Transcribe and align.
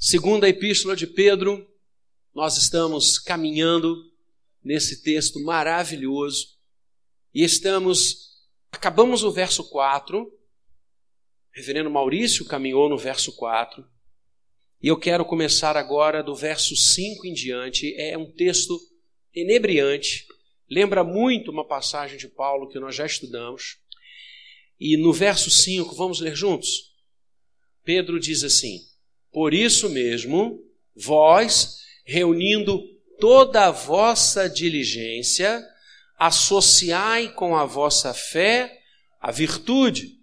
Segunda 0.00 0.48
Epístola 0.48 0.94
de 0.94 1.08
Pedro, 1.08 1.68
nós 2.32 2.56
estamos 2.56 3.18
caminhando 3.18 3.96
nesse 4.62 5.02
texto 5.02 5.42
maravilhoso 5.42 6.56
e 7.34 7.42
estamos, 7.42 8.46
acabamos 8.70 9.24
o 9.24 9.32
verso 9.32 9.68
4, 9.68 10.22
o 10.22 10.30
reverendo 11.50 11.90
Maurício 11.90 12.44
caminhou 12.44 12.88
no 12.88 12.96
verso 12.96 13.34
4, 13.34 13.84
e 14.80 14.86
eu 14.86 14.96
quero 14.96 15.24
começar 15.24 15.76
agora 15.76 16.22
do 16.22 16.32
verso 16.32 16.76
5 16.76 17.26
em 17.26 17.32
diante, 17.32 17.92
é 17.96 18.16
um 18.16 18.30
texto 18.30 18.78
enebriante, 19.34 20.28
lembra 20.70 21.02
muito 21.02 21.50
uma 21.50 21.66
passagem 21.66 22.16
de 22.16 22.28
Paulo 22.28 22.68
que 22.68 22.78
nós 22.78 22.94
já 22.94 23.04
estudamos, 23.04 23.78
e 24.78 24.96
no 24.96 25.12
verso 25.12 25.50
5, 25.50 25.92
vamos 25.96 26.20
ler 26.20 26.36
juntos? 26.36 26.94
Pedro 27.82 28.20
diz 28.20 28.44
assim: 28.44 28.78
Por 29.32 29.52
isso 29.54 29.88
mesmo, 29.88 30.60
vós, 30.94 31.78
reunindo 32.04 32.82
toda 33.18 33.66
a 33.66 33.70
vossa 33.70 34.48
diligência, 34.48 35.64
associai 36.18 37.28
com 37.28 37.56
a 37.56 37.64
vossa 37.64 38.12
fé 38.12 38.78
a 39.20 39.30
virtude, 39.30 40.16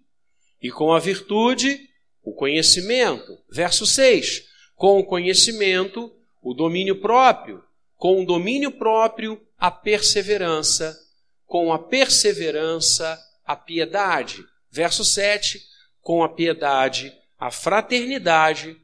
e 0.62 0.72
com 0.72 0.92
a 0.92 1.00
virtude 1.00 1.90
o 2.24 2.34
conhecimento. 2.34 3.38
Verso 3.50 3.86
6: 3.86 4.46
Com 4.76 5.00
o 5.00 5.04
conhecimento, 5.04 6.12
o 6.42 6.54
domínio 6.54 7.00
próprio, 7.00 7.64
com 7.98 8.22
o 8.22 8.26
domínio 8.26 8.72
próprio, 8.72 9.40
a 9.58 9.70
perseverança, 9.70 10.98
com 11.46 11.72
a 11.72 11.78
perseverança, 11.78 13.20
a 13.46 13.56
piedade. 13.56 14.44
Verso 14.72 15.06
7: 15.06 15.62
Com 16.02 16.24
a 16.24 16.30
piedade, 16.30 17.14
a 17.38 17.52
fraternidade, 17.52 18.76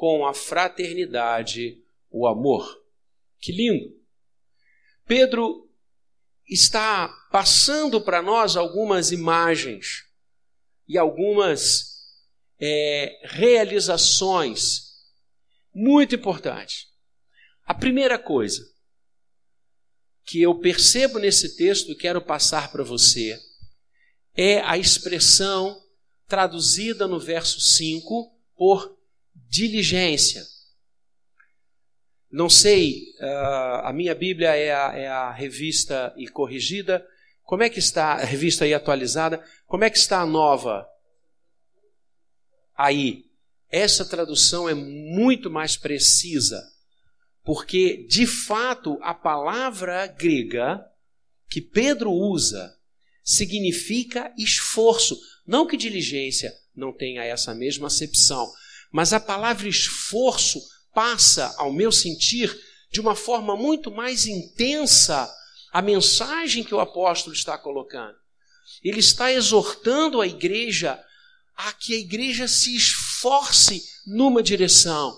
com 0.00 0.26
a 0.26 0.32
fraternidade, 0.32 1.78
o 2.10 2.26
amor. 2.26 2.82
Que 3.38 3.52
lindo! 3.52 3.94
Pedro 5.04 5.70
está 6.48 7.06
passando 7.30 8.00
para 8.00 8.22
nós 8.22 8.56
algumas 8.56 9.12
imagens 9.12 10.06
e 10.88 10.96
algumas 10.96 12.16
é, 12.58 13.20
realizações 13.24 15.04
muito 15.74 16.14
importantes. 16.14 16.86
A 17.66 17.74
primeira 17.74 18.18
coisa 18.18 18.66
que 20.24 20.40
eu 20.40 20.58
percebo 20.60 21.18
nesse 21.18 21.58
texto 21.58 21.92
e 21.92 21.94
quero 21.94 22.22
passar 22.22 22.72
para 22.72 22.82
você 22.82 23.38
é 24.34 24.62
a 24.62 24.78
expressão 24.78 25.78
traduzida 26.26 27.06
no 27.06 27.20
verso 27.20 27.60
5 27.60 28.34
por 28.56 28.98
diligência. 29.50 30.46
Não 32.30 32.48
sei, 32.48 33.12
uh, 33.20 33.86
a 33.86 33.92
minha 33.92 34.14
Bíblia 34.14 34.54
é 34.54 34.72
a, 34.72 34.96
é 34.96 35.08
a, 35.08 35.32
revista 35.32 36.14
e 36.16 36.28
corrigida. 36.28 37.04
Como 37.42 37.64
é 37.64 37.68
que 37.68 37.80
está 37.80 38.12
a 38.12 38.24
revista 38.24 38.64
e 38.64 38.72
atualizada? 38.72 39.44
Como 39.66 39.82
é 39.82 39.90
que 39.90 39.98
está 39.98 40.20
a 40.20 40.26
nova? 40.26 40.86
Aí, 42.78 43.24
essa 43.68 44.04
tradução 44.04 44.68
é 44.68 44.74
muito 44.74 45.50
mais 45.50 45.76
precisa, 45.76 46.62
porque 47.44 48.06
de 48.08 48.26
fato 48.26 48.96
a 49.02 49.12
palavra 49.12 50.06
grega 50.06 50.80
que 51.48 51.60
Pedro 51.60 52.12
usa 52.12 52.76
significa 53.24 54.32
esforço. 54.38 55.18
Não 55.44 55.66
que 55.66 55.76
diligência 55.76 56.54
não 56.74 56.92
tenha 56.92 57.24
essa 57.24 57.52
mesma 57.54 57.88
acepção, 57.88 58.50
mas 58.92 59.12
a 59.12 59.20
palavra 59.20 59.68
esforço 59.68 60.60
passa, 60.92 61.54
ao 61.58 61.72
meu 61.72 61.92
sentir, 61.92 62.56
de 62.92 63.00
uma 63.00 63.14
forma 63.14 63.56
muito 63.56 63.90
mais 63.90 64.26
intensa 64.26 65.32
a 65.72 65.80
mensagem 65.80 66.64
que 66.64 66.74
o 66.74 66.80
apóstolo 66.80 67.34
está 67.34 67.56
colocando. 67.56 68.16
Ele 68.82 69.00
está 69.00 69.32
exortando 69.32 70.20
a 70.20 70.26
igreja 70.26 71.00
a 71.56 71.72
que 71.72 71.94
a 71.94 71.98
igreja 71.98 72.48
se 72.48 72.74
esforce 72.74 73.82
numa 74.06 74.42
direção, 74.42 75.16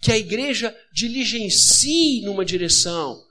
que 0.00 0.12
a 0.12 0.16
igreja 0.16 0.76
diligencie 0.92 2.22
numa 2.22 2.44
direção, 2.44 3.22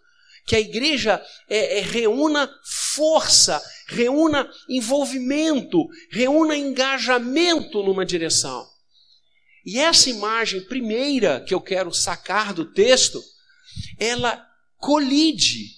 que 0.45 0.55
a 0.55 0.59
igreja 0.59 1.23
é, 1.49 1.79
é, 1.79 1.81
reúna 1.81 2.49
força, 2.93 3.61
reúna 3.87 4.47
envolvimento, 4.69 5.87
reúna 6.11 6.55
engajamento 6.55 7.81
numa 7.81 8.05
direção. 8.05 8.67
E 9.65 9.79
essa 9.79 10.09
imagem 10.09 10.61
primeira 10.61 11.41
que 11.41 11.53
eu 11.53 11.59
quero 11.59 11.91
sacar 11.91 12.53
do 12.53 12.71
texto, 12.71 13.21
ela 13.99 14.45
colide 14.77 15.71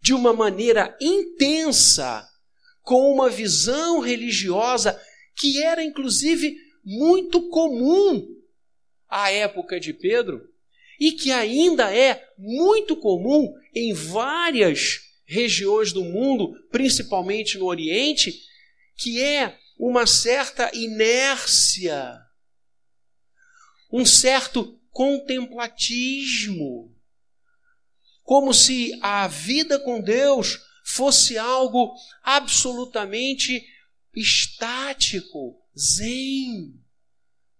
de 0.00 0.14
uma 0.14 0.32
maneira 0.32 0.96
intensa 1.00 2.26
com 2.82 3.12
uma 3.12 3.28
visão 3.28 4.00
religiosa 4.00 4.98
que 5.36 5.62
era 5.62 5.84
inclusive 5.84 6.56
muito 6.84 7.48
comum 7.50 8.26
à 9.08 9.30
época 9.30 9.78
de 9.78 9.92
Pedro 9.92 10.40
e 10.98 11.12
que 11.12 11.30
ainda 11.30 11.94
é 11.94 12.26
muito 12.38 12.96
comum 12.96 13.52
em 13.74 13.92
várias 13.92 15.00
regiões 15.26 15.92
do 15.92 16.02
mundo, 16.04 16.52
principalmente 16.70 17.56
no 17.56 17.66
Oriente, 17.66 18.34
que 18.96 19.22
é 19.22 19.56
uma 19.78 20.06
certa 20.06 20.70
inércia, 20.74 22.18
um 23.92 24.04
certo 24.04 24.80
contemplatismo, 24.90 26.94
como 28.22 28.54
se 28.54 28.98
a 29.02 29.26
vida 29.26 29.78
com 29.78 30.00
Deus 30.00 30.58
fosse 30.84 31.38
algo 31.38 31.94
absolutamente 32.22 33.66
estático, 34.14 35.60
zen, 35.76 36.80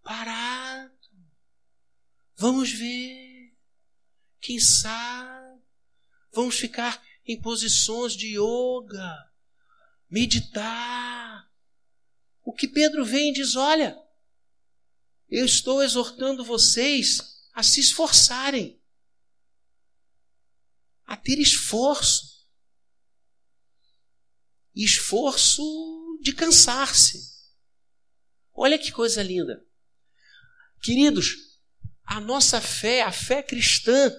parado. 0.03 0.91
Vamos 2.37 2.71
ver, 2.71 3.55
quem 4.41 4.59
sabe, 4.59 5.61
vamos 6.33 6.57
ficar 6.57 7.03
em 7.27 7.41
posições 7.41 8.15
de 8.15 8.39
yoga, 8.39 9.31
meditar. 10.09 11.49
O 12.43 12.53
que 12.53 12.67
Pedro 12.67 13.05
vem 13.05 13.31
e 13.31 13.35
diz: 13.35 13.57
olha, 13.57 13.99
eu 15.31 15.45
estou 15.45 15.83
exortando 15.83 16.45
vocês 16.45 17.41
a 17.53 17.63
se 17.63 17.81
esforçarem, 17.81 18.81
a 21.07 21.17
ter 21.17 21.39
esforço. 21.39 22.31
Esforço 24.75 25.63
de 26.23 26.33
cansar-se. 26.33 27.19
Olha 28.53 28.79
que 28.79 28.93
coisa 28.93 29.23
linda. 29.23 29.65
Queridos, 30.81 31.59
a 32.05 32.21
nossa 32.21 32.61
fé, 32.61 33.03
a 33.03 33.12
fé 33.12 33.43
cristã, 33.43 34.12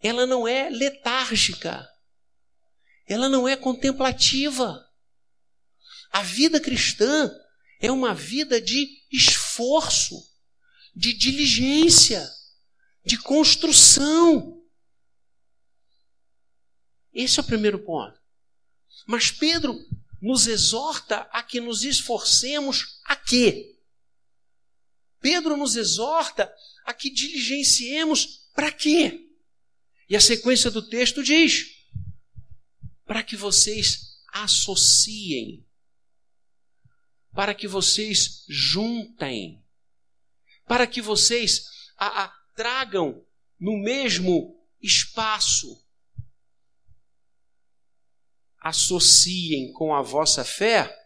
ela 0.00 0.26
não 0.26 0.46
é 0.46 0.68
letárgica 0.70 1.88
ela 3.10 3.28
não 3.28 3.48
é 3.48 3.56
contemplativa. 3.56 4.88
A 6.12 6.22
vida 6.22 6.60
cristã 6.60 7.28
é 7.80 7.90
uma 7.90 8.14
vida 8.14 8.60
de 8.60 8.86
esforço, 9.10 10.14
de 10.94 11.12
diligência, 11.12 12.28
de 13.04 13.16
construção. 13.18 14.62
Esse 17.12 17.40
é 17.40 17.42
o 17.42 17.46
primeiro 17.46 17.78
ponto. 17.78 18.18
Mas 19.06 19.30
Pedro 19.30 19.78
nos 20.20 20.46
exorta 20.46 21.28
a 21.32 21.42
que 21.42 21.60
nos 21.60 21.82
esforcemos 21.82 23.00
a 23.04 23.16
quê? 23.16 23.78
Pedro 25.20 25.56
nos 25.56 25.76
exorta 25.76 26.52
a 26.84 26.92
que 26.94 27.10
diligenciemos 27.10 28.48
para 28.54 28.72
quê? 28.72 29.26
E 30.08 30.16
a 30.16 30.20
sequência 30.20 30.70
do 30.70 30.82
texto 30.88 31.22
diz: 31.22 31.66
para 33.04 33.22
que 33.22 33.36
vocês 33.36 34.18
associem, 34.32 35.66
para 37.32 37.54
que 37.54 37.68
vocês 37.68 38.44
juntem, 38.48 39.62
para 40.70 40.86
que 40.86 41.02
vocês 41.02 41.64
a, 41.98 42.22
a, 42.22 42.28
tragam 42.54 43.26
no 43.58 43.76
mesmo 43.76 44.56
espaço. 44.80 45.84
Associem 48.60 49.72
com 49.72 49.92
a 49.92 50.00
vossa 50.00 50.44
fé. 50.44 50.96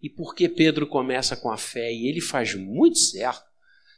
E 0.00 0.08
por 0.08 0.34
que 0.34 0.48
Pedro 0.48 0.86
começa 0.86 1.36
com 1.36 1.50
a 1.50 1.58
fé? 1.58 1.92
E 1.92 2.08
ele 2.08 2.22
faz 2.22 2.54
muito 2.54 2.96
certo. 2.96 3.44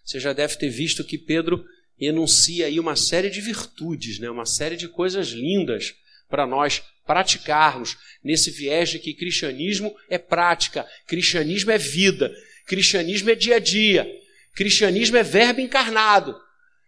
Você 0.04 0.18
já 0.18 0.32
deve 0.32 0.56
ter 0.56 0.68
visto 0.68 1.04
que 1.04 1.16
Pedro 1.16 1.64
enuncia 1.96 2.66
aí 2.66 2.80
uma 2.80 2.96
série 2.96 3.30
de 3.30 3.40
virtudes, 3.40 4.18
né? 4.18 4.28
uma 4.28 4.46
série 4.46 4.76
de 4.76 4.88
coisas 4.88 5.28
lindas 5.28 5.94
para 6.28 6.44
nós 6.44 6.82
praticarmos 7.06 7.96
nesse 8.20 8.50
viés 8.50 8.88
de 8.88 8.98
que 8.98 9.14
cristianismo 9.14 9.94
é 10.08 10.18
prática, 10.18 10.84
cristianismo 11.06 11.70
é 11.70 11.78
vida, 11.78 12.34
cristianismo 12.70 13.30
é 13.30 13.34
dia 13.34 13.56
a 13.56 13.58
dia, 13.58 14.06
Cristianismo 14.54 15.16
é 15.16 15.22
verbo 15.22 15.60
encarnado. 15.60 16.38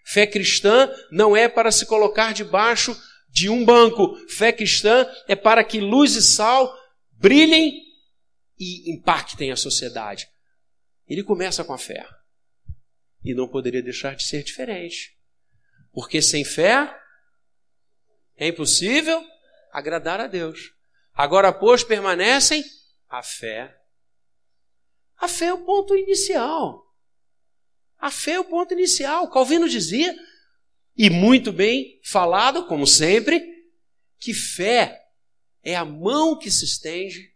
Fé 0.05 0.27
cristã 0.27 0.93
não 1.11 1.37
é 1.37 1.49
para 1.49 1.71
se 1.71 1.87
colocar 1.87 2.33
debaixo 2.33 2.95
de 3.29 3.49
um 3.49 3.65
banco. 3.65 4.17
Fé 4.29 4.53
cristã 4.53 5.09
é 5.29 5.37
para 5.37 5.63
que 5.65 5.81
luz 5.81 6.17
e 6.17 6.23
sal 6.23 6.77
brilhem 7.13 7.81
e 8.59 8.93
impactem 8.93 9.53
a 9.53 9.57
sociedade. 9.57 10.29
Ele 11.07 11.23
começa 11.23 11.65
com 11.65 11.73
a 11.73 11.79
fé. 11.79 12.07
E 13.25 13.33
não 13.33 13.47
poderia 13.47 13.83
deixar 13.83 14.17
de 14.17 14.25
ser 14.25 14.43
diferente. 14.43 15.17
Porque 15.93 16.21
sem 16.21 16.45
fé 16.45 16.95
é 18.37 18.49
impossível 18.49 19.25
agradar 19.73 20.21
a 20.21 20.27
Deus. 20.27 20.73
Agora, 21.15 21.53
pois, 21.53 21.85
permanecem 21.85 22.65
a 23.09 23.23
fé. 23.23 23.79
A 25.23 25.29
fé 25.29 25.45
é 25.45 25.55
o 25.55 25.65
ponto 25.65 25.97
inicial. 25.97 26.85
A 27.97 28.11
fé 28.11 28.33
é 28.33 28.41
o 28.41 28.45
ponto 28.45 28.75
inicial. 28.75 29.31
Calvino 29.31 29.69
dizia, 29.69 30.13
e 30.97 31.09
muito 31.09 31.53
bem 31.53 32.01
falado, 32.03 32.67
como 32.67 32.89
sempre, 32.89 33.41
que 34.19 34.35
fé 34.35 35.01
é 35.63 35.77
a 35.77 35.85
mão 35.85 36.37
que 36.37 36.51
se 36.51 36.65
estende 36.65 37.33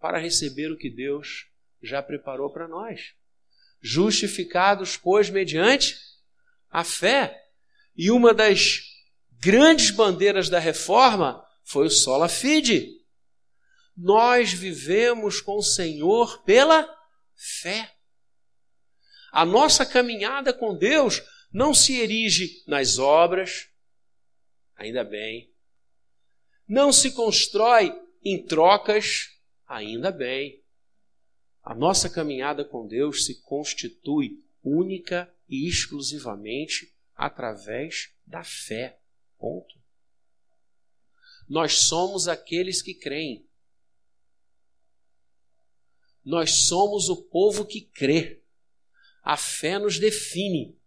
para 0.00 0.18
receber 0.18 0.72
o 0.72 0.78
que 0.78 0.88
Deus 0.88 1.46
já 1.82 2.02
preparou 2.02 2.50
para 2.50 2.66
nós. 2.66 3.12
Justificados, 3.82 4.96
pois, 4.96 5.28
mediante 5.28 5.98
a 6.70 6.82
fé. 6.82 7.38
E 7.94 8.10
uma 8.10 8.32
das 8.32 8.80
grandes 9.32 9.90
bandeiras 9.90 10.48
da 10.48 10.58
reforma 10.58 11.46
foi 11.64 11.84
o 11.84 11.90
sola 11.90 12.30
fide. 12.30 12.88
Nós 13.94 14.54
vivemos 14.54 15.42
com 15.42 15.58
o 15.58 15.62
Senhor 15.62 16.42
pela 16.44 16.98
fé. 17.40 17.96
A 19.32 19.46
nossa 19.46 19.86
caminhada 19.86 20.52
com 20.52 20.76
Deus 20.76 21.22
não 21.50 21.72
se 21.72 21.98
erige 21.98 22.62
nas 22.66 22.98
obras, 22.98 23.70
ainda 24.76 25.02
bem. 25.02 25.50
Não 26.68 26.92
se 26.92 27.12
constrói 27.12 27.92
em 28.22 28.44
trocas, 28.44 29.30
ainda 29.66 30.12
bem. 30.12 30.62
A 31.62 31.74
nossa 31.74 32.10
caminhada 32.10 32.62
com 32.64 32.86
Deus 32.86 33.24
se 33.24 33.40
constitui 33.42 34.44
única 34.62 35.32
e 35.48 35.66
exclusivamente 35.66 36.94
através 37.16 38.12
da 38.26 38.44
fé. 38.44 39.00
Ponto. 39.38 39.80
Nós 41.48 41.80
somos 41.80 42.28
aqueles 42.28 42.82
que 42.82 42.94
creem. 42.94 43.48
Nós 46.30 46.52
somos 46.66 47.08
o 47.08 47.16
povo 47.16 47.64
que 47.64 47.80
crê. 47.80 48.40
A 49.20 49.36
fé 49.36 49.80
nos 49.80 49.98
define. 49.98 50.78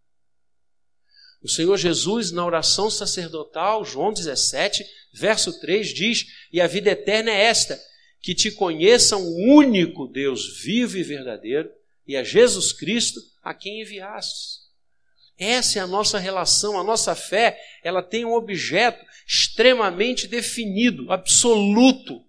O 1.42 1.50
Senhor 1.50 1.76
Jesus, 1.76 2.32
na 2.32 2.46
oração 2.46 2.90
sacerdotal, 2.90 3.84
João 3.84 4.14
17, 4.14 4.86
verso 5.14 5.60
3, 5.60 5.90
diz: 5.94 6.26
E 6.50 6.62
a 6.62 6.68
vida 6.68 6.92
eterna 6.92 7.30
é 7.30 7.44
esta, 7.44 7.78
que 8.22 8.34
te 8.34 8.52
conheçam 8.52 9.22
o 9.22 9.58
único 9.58 10.08
Deus 10.08 10.62
vivo 10.62 10.98
e 10.98 11.04
verdadeiro, 11.04 11.70
e 12.08 12.16
a 12.16 12.24
Jesus 12.24 12.72
Cristo 12.72 13.20
a 13.44 13.54
quem 13.54 13.82
enviastes. 13.82 14.62
Essa 15.38 15.80
é 15.80 15.82
a 15.82 15.88
nossa 15.88 16.18
relação, 16.20 16.80
a 16.80 16.84
nossa 16.86 17.14
fé, 17.16 17.60
ela 17.84 18.02
tem 18.02 18.24
um 18.24 18.34
objeto 18.34 19.06
extremamente 19.28 20.26
definido, 20.26 21.12
absoluto. 21.12 22.24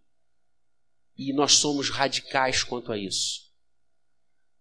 E 1.17 1.33
nós 1.33 1.55
somos 1.55 1.91
radicais 1.91 2.63
quanto 2.63 2.91
a 2.93 2.99
isso. 2.99 3.45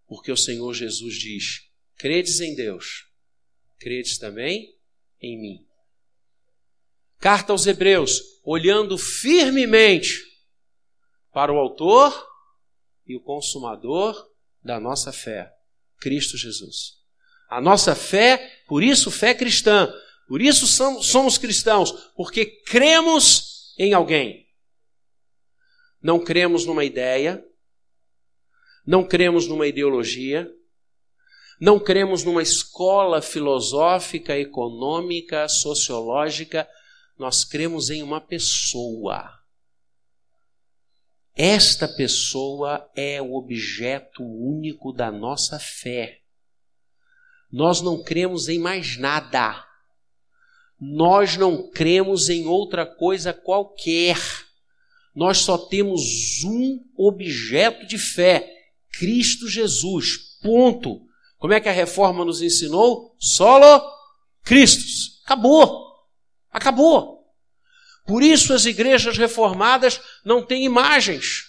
Porque 0.07 0.31
o 0.31 0.37
Senhor 0.37 0.73
Jesus 0.73 1.15
diz: 1.15 1.61
credes 1.97 2.39
em 2.39 2.55
Deus, 2.55 3.05
credes 3.79 4.17
também 4.17 4.75
em 5.21 5.39
mim. 5.39 5.65
Carta 7.19 7.53
aos 7.53 7.65
Hebreus, 7.65 8.21
olhando 8.43 8.97
firmemente 8.97 10.21
para 11.31 11.51
o 11.51 11.57
Autor 11.57 12.13
e 13.07 13.15
o 13.15 13.21
Consumador 13.21 14.29
da 14.63 14.79
nossa 14.79 15.11
fé, 15.11 15.51
Cristo 15.99 16.37
Jesus. 16.37 17.01
A 17.49 17.61
nossa 17.61 17.95
fé, 17.95 18.63
por 18.67 18.83
isso 18.83 19.09
fé 19.09 19.33
cristã, 19.33 19.91
por 20.27 20.41
isso 20.41 20.67
somos 20.67 21.37
cristãos, 21.37 21.91
porque 22.15 22.45
cremos 22.45 23.73
em 23.77 23.93
alguém. 23.93 24.42
Não 26.03 26.19
cremos 26.19 26.65
numa 26.65 26.83
ideia, 26.83 27.43
não 28.85 29.03
cremos 29.07 29.47
numa 29.47 29.65
ideologia, 29.65 30.53
não 31.59 31.79
cremos 31.79 32.25
numa 32.25 32.41
escola 32.41 33.21
filosófica, 33.21 34.37
econômica, 34.37 35.47
sociológica, 35.47 36.67
nós 37.17 37.45
cremos 37.45 37.89
em 37.89 38.03
uma 38.03 38.19
pessoa. 38.19 39.39
Esta 41.35 41.87
pessoa 41.87 42.91
é 42.95 43.21
o 43.21 43.33
objeto 43.33 44.23
único 44.23 44.91
da 44.91 45.09
nossa 45.09 45.57
fé. 45.57 46.19
Nós 47.49 47.81
não 47.81 48.03
cremos 48.03 48.49
em 48.49 48.59
mais 48.59 48.97
nada. 48.97 49.65
Nós 50.79 51.37
não 51.37 51.69
cremos 51.71 52.27
em 52.29 52.45
outra 52.45 52.85
coisa 52.85 53.31
qualquer. 53.33 54.17
Nós 55.15 55.39
só 55.39 55.57
temos 55.57 56.43
um 56.43 56.83
objeto 56.95 57.85
de 57.85 57.97
fé: 57.97 58.49
Cristo 58.91 59.47
Jesus. 59.47 60.39
Ponto. 60.41 61.01
Como 61.37 61.53
é 61.53 61.59
que 61.59 61.69
a 61.69 61.73
reforma 61.73 62.25
nos 62.25 62.41
ensinou? 62.41 63.15
Solo 63.19 63.81
Cristos. 64.43 65.21
Acabou. 65.25 65.93
Acabou. 66.51 67.23
Por 68.05 68.21
isso 68.21 68.53
as 68.53 68.65
igrejas 68.65 69.17
reformadas 69.17 69.99
não 70.25 70.45
têm 70.45 70.65
imagens. 70.65 71.45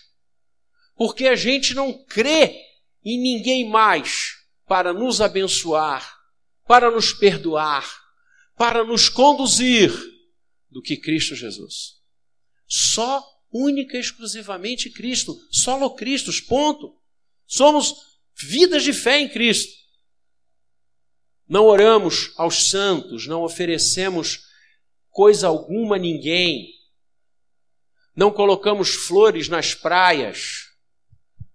Porque 0.96 1.26
a 1.26 1.34
gente 1.34 1.74
não 1.74 2.04
crê 2.04 2.60
em 3.04 3.20
ninguém 3.20 3.68
mais 3.68 4.36
para 4.66 4.92
nos 4.92 5.20
abençoar, 5.20 6.16
para 6.66 6.90
nos 6.90 7.12
perdoar, 7.12 7.84
para 8.56 8.84
nos 8.84 9.08
conduzir 9.08 9.92
do 10.70 10.80
que 10.80 10.96
Cristo 10.96 11.34
Jesus. 11.34 12.00
Só, 12.66 13.22
única 13.54 13.96
e 13.96 14.00
exclusivamente 14.00 14.90
Cristo, 14.90 15.38
solo 15.50 15.94
Cristo, 15.94 16.30
ponto. 16.46 16.94
Somos 17.46 17.94
vidas 18.36 18.82
de 18.82 18.92
fé 18.92 19.20
em 19.20 19.28
Cristo. 19.28 19.72
Não 21.48 21.64
oramos 21.64 22.32
aos 22.36 22.68
santos, 22.68 23.26
não 23.26 23.42
oferecemos 23.42 24.40
coisa 25.08 25.46
alguma 25.46 25.96
a 25.96 25.98
ninguém. 25.98 26.68
Não 28.16 28.30
colocamos 28.30 28.90
flores 28.90 29.48
nas 29.48 29.74
praias. 29.74 30.64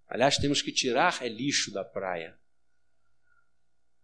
Aliás, 0.07 0.37
temos 0.37 0.61
que 0.61 0.71
tirar 0.71 1.21
é 1.21 1.27
lixo 1.27 1.71
da 1.71 1.83
praia 1.83 2.39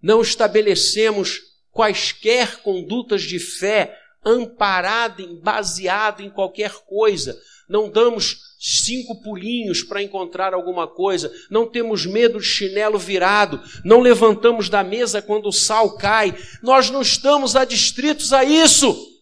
não 0.05 0.21
estabelecemos 0.21 1.41
quaisquer 1.71 2.61
condutas 2.61 3.23
de 3.23 3.39
fé 3.39 3.99
amparado, 4.25 5.21
em, 5.21 5.39
baseado 5.39 6.21
em 6.21 6.29
qualquer 6.29 6.73
coisa, 6.85 7.39
não 7.69 7.89
damos 7.89 8.55
cinco 8.59 9.21
pulinhos 9.21 9.83
para 9.83 10.01
encontrar 10.01 10.53
alguma 10.53 10.87
coisa, 10.87 11.31
não 11.49 11.69
temos 11.69 12.05
medo 12.05 12.39
de 12.39 12.45
chinelo 12.45 12.97
virado, 12.97 13.61
não 13.83 13.99
levantamos 13.99 14.69
da 14.69 14.83
mesa 14.83 15.21
quando 15.21 15.47
o 15.47 15.53
sal 15.53 15.97
cai, 15.97 16.35
nós 16.63 16.89
não 16.89 17.01
estamos 17.01 17.55
adstritos 17.55 18.33
a 18.33 18.43
isso. 18.43 19.13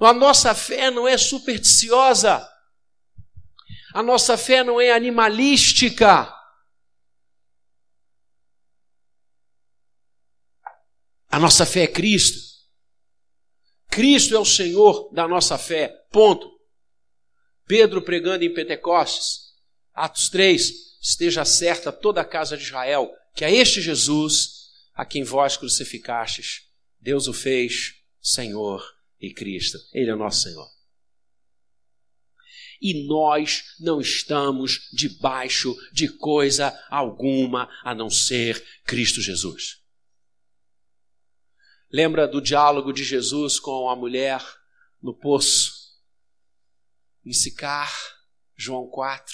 A 0.00 0.12
nossa 0.12 0.54
fé 0.54 0.90
não 0.90 1.08
é 1.08 1.16
supersticiosa, 1.16 2.46
a 3.94 4.02
nossa 4.02 4.36
fé 4.36 4.64
não 4.64 4.80
é 4.80 4.90
animalística. 4.90 6.34
A 11.30 11.38
nossa 11.38 11.64
fé 11.64 11.82
é 11.82 11.86
Cristo. 11.86 12.53
Cristo 13.94 14.34
é 14.34 14.38
o 14.40 14.44
Senhor 14.44 15.08
da 15.12 15.28
nossa 15.28 15.56
fé. 15.56 15.88
Ponto. 16.10 16.50
Pedro 17.64 18.02
pregando 18.02 18.42
em 18.42 18.52
Pentecostes, 18.52 19.52
Atos 19.94 20.28
3, 20.30 20.72
esteja 21.00 21.44
certa 21.44 21.92
toda 21.92 22.20
a 22.20 22.24
casa 22.24 22.56
de 22.56 22.64
Israel 22.64 23.08
que 23.36 23.44
a 23.44 23.50
este 23.50 23.80
Jesus, 23.80 24.48
a 24.94 25.04
quem 25.04 25.22
vós 25.22 25.56
crucificastes, 25.56 26.62
Deus 27.00 27.28
o 27.28 27.32
fez 27.32 27.94
Senhor 28.20 28.84
e 29.20 29.32
Cristo. 29.32 29.78
Ele 29.92 30.10
é 30.10 30.14
o 30.14 30.18
nosso 30.18 30.42
Senhor. 30.42 30.66
E 32.82 33.06
nós 33.06 33.62
não 33.78 34.00
estamos 34.00 34.88
debaixo 34.92 35.72
de 35.92 36.08
coisa 36.08 36.76
alguma 36.90 37.68
a 37.84 37.94
não 37.94 38.10
ser 38.10 38.60
Cristo 38.84 39.20
Jesus. 39.20 39.83
Lembra 41.94 42.26
do 42.26 42.40
diálogo 42.40 42.92
de 42.92 43.04
Jesus 43.04 43.60
com 43.60 43.88
a 43.88 43.94
mulher 43.94 44.44
no 45.00 45.14
poço? 45.14 45.96
Em 47.24 47.32
Sicar, 47.32 47.88
João 48.56 48.88
4. 48.88 49.32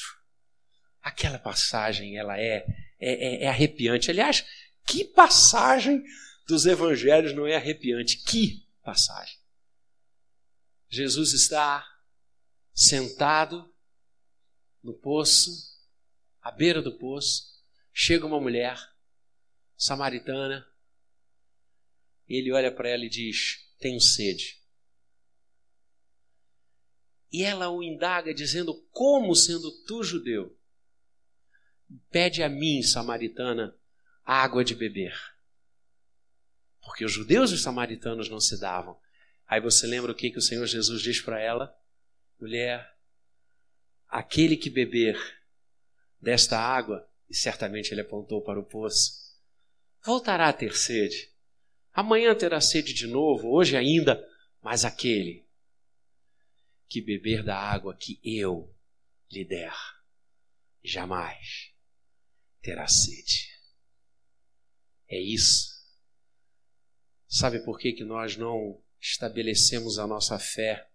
Aquela 1.00 1.38
passagem, 1.38 2.18
ela 2.18 2.38
é, 2.38 2.66
é, 3.00 3.38
é, 3.38 3.44
é 3.44 3.48
arrepiante. 3.48 4.10
Aliás, 4.10 4.44
que 4.86 5.06
passagem 5.06 6.04
dos 6.46 6.66
evangelhos 6.66 7.32
não 7.32 7.46
é 7.46 7.56
arrepiante? 7.56 8.18
Que 8.18 8.68
passagem. 8.82 9.38
Jesus 10.86 11.32
está 11.32 11.82
sentado 12.74 13.74
no 14.82 14.92
poço, 14.92 15.50
à 16.42 16.50
beira 16.50 16.82
do 16.82 16.98
poço, 16.98 17.42
chega 17.90 18.26
uma 18.26 18.38
mulher 18.38 18.78
samaritana, 19.78 20.69
ele 22.37 22.52
olha 22.52 22.70
para 22.70 22.88
ela 22.88 23.04
e 23.04 23.08
diz: 23.08 23.68
Tenho 23.78 24.00
sede. 24.00 24.60
E 27.32 27.42
ela 27.42 27.70
o 27.70 27.82
indaga, 27.82 28.34
dizendo: 28.34 28.75
Como, 28.90 29.34
sendo 29.34 29.70
tu 29.84 30.02
judeu, 30.02 30.56
pede 32.10 32.42
a 32.42 32.49
mim, 32.49 32.82
samaritana, 32.82 33.76
água 34.25 34.64
de 34.64 34.75
beber? 34.75 35.14
Porque 36.82 37.04
os 37.04 37.12
judeus 37.12 37.50
e 37.50 37.54
os 37.54 37.62
samaritanos 37.62 38.28
não 38.28 38.40
se 38.40 38.58
davam. 38.58 38.99
Aí 39.46 39.60
você 39.60 39.87
lembra 39.87 40.12
o 40.12 40.14
que, 40.14 40.30
que 40.30 40.38
o 40.38 40.42
Senhor 40.42 40.66
Jesus 40.66 41.02
diz 41.02 41.20
para 41.20 41.40
ela? 41.40 41.76
Mulher, 42.40 42.96
aquele 44.08 44.56
que 44.56 44.70
beber 44.70 45.18
desta 46.20 46.58
água, 46.58 47.08
e 47.28 47.34
certamente 47.34 47.92
ele 47.92 48.00
apontou 48.00 48.42
para 48.42 48.58
o 48.58 48.64
poço, 48.64 49.37
voltará 50.04 50.49
a 50.49 50.52
ter 50.52 50.76
sede. 50.76 51.30
Amanhã 51.92 52.35
terá 52.35 52.61
sede 52.61 52.92
de 52.92 53.06
novo, 53.06 53.49
hoje 53.49 53.76
ainda, 53.76 54.25
mas 54.62 54.85
aquele 54.85 55.47
que 56.88 57.00
beber 57.00 57.42
da 57.42 57.56
água 57.56 57.97
que 57.97 58.20
eu 58.25 58.75
lhe 59.30 59.44
der, 59.44 59.73
jamais 60.85 61.73
terá 62.61 62.87
sede. 62.87 63.50
É 65.09 65.20
isso. 65.20 65.70
Sabe 67.28 67.64
por 67.64 67.78
que, 67.78 67.92
que 67.92 68.04
nós 68.04 68.37
não 68.37 68.80
estabelecemos 69.00 69.99
a 69.99 70.06
nossa 70.06 70.38
fé 70.38 70.88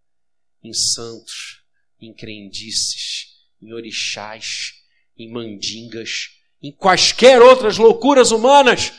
em 0.61 0.73
santos, 0.73 1.63
em 1.99 2.13
crendices, 2.13 3.37
em 3.61 3.73
orixás, 3.73 4.83
em 5.17 5.31
mandingas, 5.31 6.41
em 6.61 6.71
quaisquer 6.71 7.41
outras 7.41 7.77
loucuras 7.77 8.31
humanas? 8.31 8.91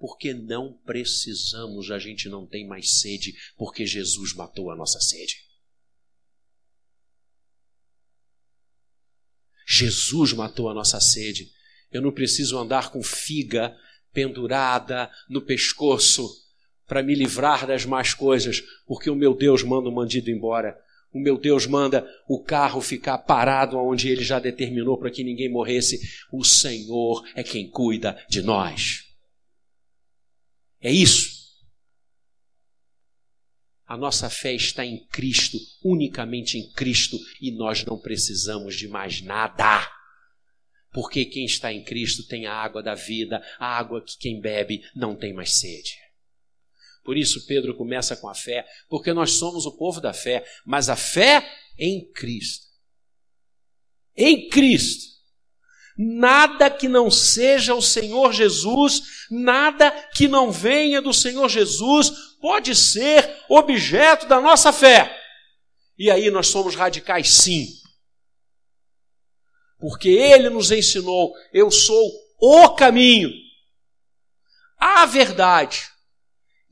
Porque 0.00 0.32
não 0.32 0.72
precisamos, 0.86 1.90
a 1.90 1.98
gente 1.98 2.26
não 2.26 2.46
tem 2.46 2.66
mais 2.66 3.00
sede, 3.00 3.34
porque 3.58 3.84
Jesus 3.84 4.32
matou 4.34 4.70
a 4.70 4.74
nossa 4.74 4.98
sede. 4.98 5.36
Jesus 9.68 10.32
matou 10.32 10.70
a 10.70 10.74
nossa 10.74 10.98
sede. 10.98 11.50
Eu 11.92 12.00
não 12.00 12.10
preciso 12.10 12.58
andar 12.58 12.90
com 12.90 13.02
figa 13.02 13.76
pendurada 14.10 15.10
no 15.28 15.42
pescoço 15.42 16.28
para 16.86 17.02
me 17.02 17.14
livrar 17.14 17.66
das 17.66 17.84
más 17.84 18.14
coisas, 18.14 18.64
porque 18.86 19.10
o 19.10 19.14
meu 19.14 19.34
Deus 19.34 19.62
manda 19.62 19.90
o 19.90 19.94
bandido 19.94 20.30
embora. 20.30 20.80
O 21.12 21.20
meu 21.20 21.36
Deus 21.36 21.66
manda 21.66 22.08
o 22.26 22.42
carro 22.42 22.80
ficar 22.80 23.18
parado 23.18 23.76
onde 23.76 24.08
ele 24.08 24.24
já 24.24 24.38
determinou 24.38 24.96
para 24.96 25.10
que 25.10 25.22
ninguém 25.22 25.52
morresse. 25.52 26.00
O 26.32 26.42
Senhor 26.42 27.22
é 27.34 27.42
quem 27.42 27.68
cuida 27.68 28.18
de 28.30 28.40
nós. 28.40 29.09
É 30.80 30.90
isso. 30.90 31.40
A 33.86 33.96
nossa 33.96 34.30
fé 34.30 34.54
está 34.54 34.84
em 34.84 35.04
Cristo, 35.08 35.58
unicamente 35.84 36.56
em 36.56 36.70
Cristo, 36.72 37.18
e 37.40 37.50
nós 37.50 37.84
não 37.84 37.98
precisamos 37.98 38.76
de 38.76 38.86
mais 38.86 39.20
nada. 39.20 39.84
Porque 40.92 41.24
quem 41.24 41.44
está 41.44 41.72
em 41.72 41.84
Cristo 41.84 42.26
tem 42.26 42.46
a 42.46 42.54
água 42.54 42.82
da 42.82 42.94
vida, 42.94 43.42
a 43.58 43.76
água 43.76 44.02
que 44.04 44.16
quem 44.16 44.40
bebe 44.40 44.82
não 44.94 45.16
tem 45.16 45.32
mais 45.32 45.58
sede. 45.58 45.96
Por 47.02 47.16
isso, 47.16 47.44
Pedro 47.46 47.76
começa 47.76 48.16
com 48.16 48.28
a 48.28 48.34
fé, 48.34 48.64
porque 48.88 49.12
nós 49.12 49.32
somos 49.32 49.66
o 49.66 49.76
povo 49.76 50.00
da 50.00 50.12
fé, 50.12 50.44
mas 50.64 50.88
a 50.88 50.96
fé 50.96 51.44
em 51.76 52.08
Cristo. 52.12 52.66
Em 54.16 54.48
Cristo. 54.48 55.19
Nada 55.96 56.70
que 56.70 56.88
não 56.88 57.10
seja 57.10 57.74
o 57.74 57.82
Senhor 57.82 58.32
Jesus, 58.32 59.02
nada 59.30 59.90
que 60.14 60.26
não 60.28 60.50
venha 60.50 61.02
do 61.02 61.12
Senhor 61.12 61.48
Jesus, 61.48 62.10
pode 62.40 62.74
ser 62.74 63.38
objeto 63.48 64.26
da 64.26 64.40
nossa 64.40 64.72
fé. 64.72 65.16
E 65.98 66.10
aí 66.10 66.30
nós 66.30 66.46
somos 66.46 66.74
radicais, 66.74 67.30
sim. 67.34 67.68
Porque 69.78 70.08
Ele 70.08 70.48
nos 70.48 70.70
ensinou: 70.70 71.34
eu 71.52 71.70
sou 71.70 72.10
o 72.38 72.70
caminho, 72.70 73.30
a 74.78 75.04
verdade 75.06 75.88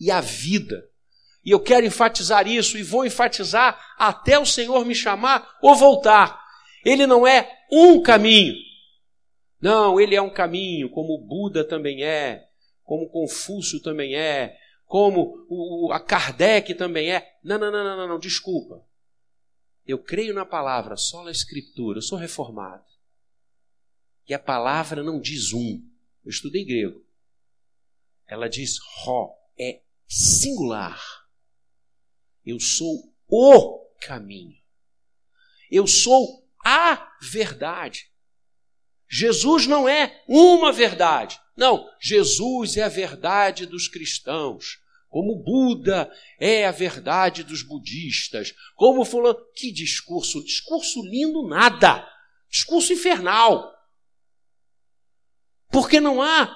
e 0.01 0.11
a 0.11 0.21
vida. 0.21 0.83
E 1.45 1.51
eu 1.51 1.61
quero 1.61 1.87
enfatizar 1.87 2.47
isso 2.47 2.77
e 2.77 2.83
vou 2.83 3.07
enfatizar 3.07 3.79
até 3.99 4.39
o 4.39 4.47
Senhor 4.47 4.85
me 4.85 4.95
chamar 4.95 5.57
ou 5.63 5.75
voltar. 5.75 6.39
Ele 6.85 7.07
não 7.07 7.27
é 7.27 7.51
um 7.71 8.03
caminho. 8.03 8.55
Não, 9.61 10.01
ele 10.01 10.15
é 10.15 10.23
um 10.23 10.31
caminho, 10.31 10.89
como 10.91 11.19
Buda 11.19 11.65
também 11.65 12.05
é, 12.05 12.49
como 12.85 13.09
Confúcio 13.09 13.81
também 13.81 14.15
é, 14.15 14.59
como 14.87 15.47
o, 15.49 15.93
a 15.93 16.01
Kardec 16.01 16.75
também 16.75 17.13
é. 17.13 17.39
Não, 17.45 17.59
não, 17.59 17.71
não, 17.71 17.85
não, 17.85 18.09
não, 18.09 18.19
desculpa. 18.19 18.83
Eu 19.87 19.99
creio 19.99 20.35
na 20.35 20.45
palavra, 20.45 20.97
só 20.97 21.23
na 21.23 21.31
escritura, 21.31 21.99
eu 21.99 22.03
sou 22.03 22.19
reformado. 22.19 22.85
E 24.27 24.35
a 24.35 24.39
palavra 24.39 25.03
não 25.03 25.21
diz 25.21 25.53
um. 25.53 25.83
Eu 26.25 26.31
estudei 26.31 26.65
grego. 26.65 27.05
Ela 28.27 28.49
diz 28.49 28.79
ro, 29.03 29.35
é 29.59 29.81
singular. 30.07 31.03
Eu 32.45 32.59
sou 32.61 33.15
o 33.27 33.87
caminho. 34.01 34.57
Eu 35.71 35.87
sou 35.87 36.47
a 36.65 37.17
verdade. 37.21 38.11
Jesus 39.09 39.67
não 39.67 39.89
é 39.89 40.23
uma 40.29 40.71
verdade. 40.71 41.41
Não, 41.57 41.89
Jesus 42.01 42.77
é 42.77 42.83
a 42.83 42.89
verdade 42.89 43.67
dos 43.67 43.89
cristãos, 43.89 44.79
como 45.09 45.43
Buda 45.43 46.13
é 46.39 46.67
a 46.67 46.71
verdade 46.71 47.43
dos 47.43 47.63
budistas, 47.63 48.55
como 48.77 49.05
fulano. 49.05 49.39
Que 49.55 49.73
discurso, 49.73 50.45
discurso 50.45 51.03
lindo 51.03 51.49
nada, 51.49 52.07
discurso 52.51 52.93
infernal. 52.93 53.75
Porque 55.71 55.99
não 56.01 56.23
há, 56.23 56.55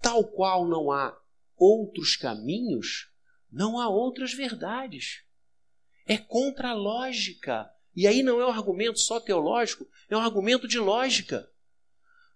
tal 0.00 0.24
qual 0.24 0.66
não 0.66 0.90
há 0.90 1.16
outros 1.56 2.16
caminhos, 2.16 3.10
não 3.50 3.78
há 3.78 3.88
outras 3.88 4.32
verdades. 4.32 5.22
É 6.06 6.16
contra 6.16 6.70
a 6.70 6.74
lógica. 6.74 7.70
E 7.94 8.06
aí 8.06 8.22
não 8.22 8.40
é 8.40 8.46
um 8.46 8.50
argumento 8.50 9.00
só 9.00 9.18
teológico, 9.18 9.86
é 10.08 10.16
um 10.16 10.20
argumento 10.20 10.68
de 10.68 10.78
lógica. 10.78 11.49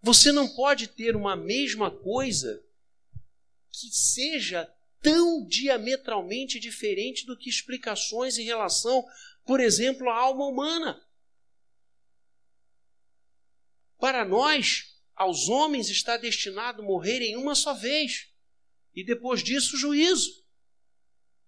Você 0.04 0.30
não 0.30 0.46
pode 0.46 0.88
ter 0.88 1.16
uma 1.16 1.34
mesma 1.34 1.90
coisa 1.90 2.62
que 3.70 3.88
seja 3.90 4.70
tão 5.00 5.46
diametralmente 5.46 6.60
diferente 6.60 7.24
do 7.24 7.34
que 7.34 7.48
explicações 7.48 8.36
em 8.36 8.44
relação, 8.44 9.02
por 9.46 9.60
exemplo, 9.60 10.10
à 10.10 10.14
alma 10.14 10.44
humana. 10.46 11.02
Para 13.98 14.26
nós, 14.26 14.94
aos 15.16 15.48
homens 15.48 15.88
está 15.88 16.18
destinado 16.18 16.82
morrer 16.82 17.22
em 17.22 17.38
uma 17.38 17.54
só 17.54 17.72
vez, 17.72 18.28
e 18.94 19.02
depois 19.02 19.42
disso, 19.42 19.74
juízo. 19.78 20.44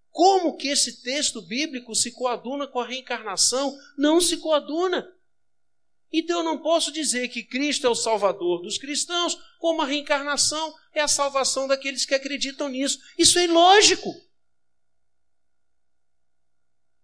Como 0.09 0.57
que 0.57 0.69
esse 0.69 1.03
texto 1.03 1.43
bíblico 1.43 1.93
se 1.93 2.11
coaduna 2.11 2.65
com 2.65 2.79
a 2.79 2.87
reencarnação? 2.87 3.77
Não 3.95 4.19
se 4.19 4.37
coaduna. 4.37 5.15
Então 6.11 6.39
eu 6.39 6.43
não 6.43 6.61
posso 6.61 6.91
dizer 6.91 7.27
que 7.27 7.43
Cristo 7.43 7.85
é 7.85 7.89
o 7.89 7.95
salvador 7.95 8.61
dos 8.61 8.77
cristãos, 8.77 9.37
como 9.59 9.81
a 9.81 9.85
reencarnação 9.85 10.73
é 10.93 11.01
a 11.01 11.07
salvação 11.07 11.67
daqueles 11.67 12.05
que 12.05 12.15
acreditam 12.15 12.69
nisso. 12.69 12.99
Isso 13.17 13.37
é 13.37 13.43
ilógico. 13.43 14.09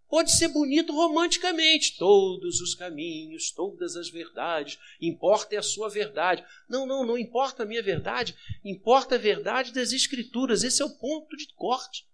Pode 0.08 0.32
ser 0.32 0.48
bonito 0.50 0.94
romanticamente, 0.94 1.98
todos 1.98 2.62
os 2.62 2.76
caminhos, 2.76 3.52
todas 3.52 3.96
as 3.96 4.10
verdades, 4.10 4.78
importa 5.02 5.56
é 5.56 5.58
a 5.58 5.64
sua 5.64 5.90
verdade. 5.90 6.46
Não, 6.70 6.86
não, 6.86 7.04
não 7.04 7.18
importa 7.18 7.64
a 7.64 7.66
minha 7.66 7.82
verdade, 7.82 8.38
importa 8.64 9.16
a 9.16 9.18
verdade 9.18 9.74
das 9.74 9.92
Escrituras. 9.92 10.64
Esse 10.64 10.84
é 10.84 10.86
o 10.86 10.98
ponto 10.98 11.36
de 11.36 11.52
corte. 11.56 12.08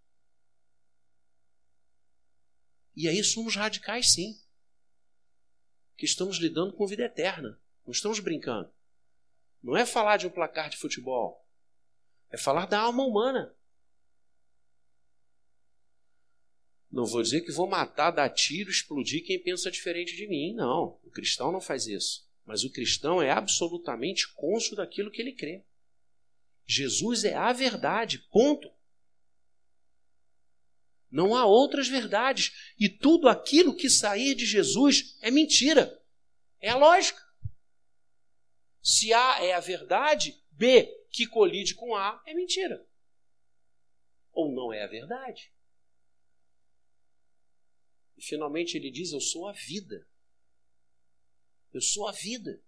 E 2.95 3.07
aí 3.07 3.21
somos 3.23 3.55
radicais, 3.55 4.13
sim 4.13 4.38
que 5.99 6.05
estamos 6.05 6.37
lidando 6.37 6.71
com 6.71 6.87
vida 6.87 7.03
eterna. 7.03 7.59
Não 7.85 7.91
estamos 7.91 8.21
brincando. 8.21 8.71
Não 9.61 9.75
é 9.75 9.85
falar 9.85 10.15
de 10.15 10.25
um 10.25 10.29
placar 10.29 10.69
de 10.69 10.77
futebol. 10.77 11.45
É 12.31 12.37
falar 12.37 12.67
da 12.67 12.79
alma 12.79 13.03
humana. 13.03 13.53
Não 16.89 17.05
vou 17.05 17.21
dizer 17.21 17.41
que 17.41 17.51
vou 17.51 17.67
matar, 17.67 18.11
dar 18.11 18.29
tiro, 18.29 18.71
explodir 18.71 19.25
quem 19.25 19.43
pensa 19.43 19.69
diferente 19.69 20.15
de 20.15 20.25
mim. 20.25 20.53
Não. 20.53 20.97
O 21.03 21.11
cristão 21.11 21.51
não 21.51 21.59
faz 21.59 21.85
isso. 21.85 22.25
Mas 22.45 22.63
o 22.63 22.71
cristão 22.71 23.21
é 23.21 23.29
absolutamente 23.29 24.33
cônscio 24.33 24.77
daquilo 24.77 25.11
que 25.11 25.21
ele 25.21 25.33
crê. 25.33 25.65
Jesus 26.65 27.25
é 27.25 27.35
a 27.35 27.51
verdade, 27.51 28.19
ponto. 28.31 28.71
Não 31.11 31.35
há 31.35 31.45
outras 31.45 31.87
verdades. 31.87 32.73
E 32.79 32.87
tudo 32.87 33.27
aquilo 33.27 33.75
que 33.75 33.89
sair 33.89 34.35
de 34.35 34.45
Jesus 34.45 35.17
é 35.21 35.31
mentira. 35.31 35.99
É 36.59 36.69
a 36.69 36.77
lógica. 36.77 37.21
Se 38.81 39.13
A 39.13 39.43
é 39.43 39.53
a 39.53 39.59
verdade, 39.59 40.41
B, 40.51 40.85
que 41.11 41.27
colide 41.27 41.75
com 41.75 41.95
A, 41.95 42.21
é 42.25 42.33
mentira. 42.33 42.85
Ou 44.31 44.51
não 44.51 44.71
é 44.71 44.83
a 44.83 44.87
verdade. 44.87 45.51
E 48.17 48.23
finalmente 48.23 48.77
ele 48.77 48.91
diz: 48.91 49.11
Eu 49.11 49.21
sou 49.21 49.47
a 49.47 49.53
vida. 49.53 50.07
Eu 51.73 51.81
sou 51.81 52.07
a 52.07 52.11
vida. 52.11 52.61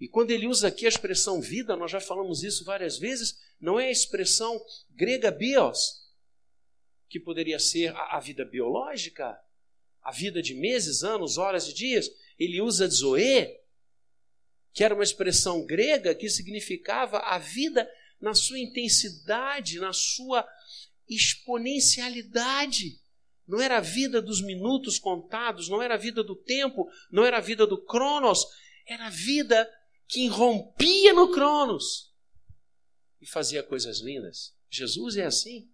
E 0.00 0.08
quando 0.08 0.30
ele 0.30 0.46
usa 0.46 0.68
aqui 0.68 0.86
a 0.86 0.88
expressão 0.88 1.40
vida, 1.40 1.76
nós 1.76 1.90
já 1.90 2.00
falamos 2.00 2.42
isso 2.42 2.64
várias 2.64 2.98
vezes, 2.98 3.38
não 3.60 3.78
é 3.78 3.88
a 3.88 3.90
expressão 3.90 4.58
grega 4.88 5.30
bios, 5.30 6.09
que 7.10 7.18
poderia 7.18 7.58
ser 7.58 7.94
a, 7.94 8.16
a 8.16 8.20
vida 8.20 8.44
biológica, 8.44 9.36
a 10.00 10.12
vida 10.12 10.40
de 10.40 10.54
meses, 10.54 11.02
anos, 11.02 11.36
horas 11.36 11.68
e 11.68 11.74
dias. 11.74 12.08
Ele 12.38 12.62
usa 12.62 12.88
zoe, 12.88 13.58
que 14.72 14.84
era 14.84 14.94
uma 14.94 15.02
expressão 15.02 15.66
grega 15.66 16.14
que 16.14 16.30
significava 16.30 17.18
a 17.18 17.36
vida 17.36 17.90
na 18.20 18.32
sua 18.32 18.60
intensidade, 18.60 19.80
na 19.80 19.92
sua 19.92 20.48
exponencialidade. 21.08 23.00
Não 23.46 23.60
era 23.60 23.78
a 23.78 23.80
vida 23.80 24.22
dos 24.22 24.40
minutos 24.40 24.98
contados, 24.98 25.68
não 25.68 25.82
era 25.82 25.94
a 25.94 25.98
vida 25.98 26.22
do 26.22 26.36
tempo, 26.36 26.88
não 27.10 27.24
era 27.24 27.38
a 27.38 27.40
vida 27.40 27.66
do 27.66 27.84
Cronos, 27.84 28.46
era 28.86 29.06
a 29.06 29.10
vida 29.10 29.68
que 30.06 30.20
irrompia 30.26 31.12
no 31.12 31.32
Cronos 31.32 32.14
e 33.20 33.26
fazia 33.26 33.62
coisas 33.62 33.98
lindas. 33.98 34.54
Jesus 34.70 35.16
é 35.16 35.24
assim. 35.24 35.69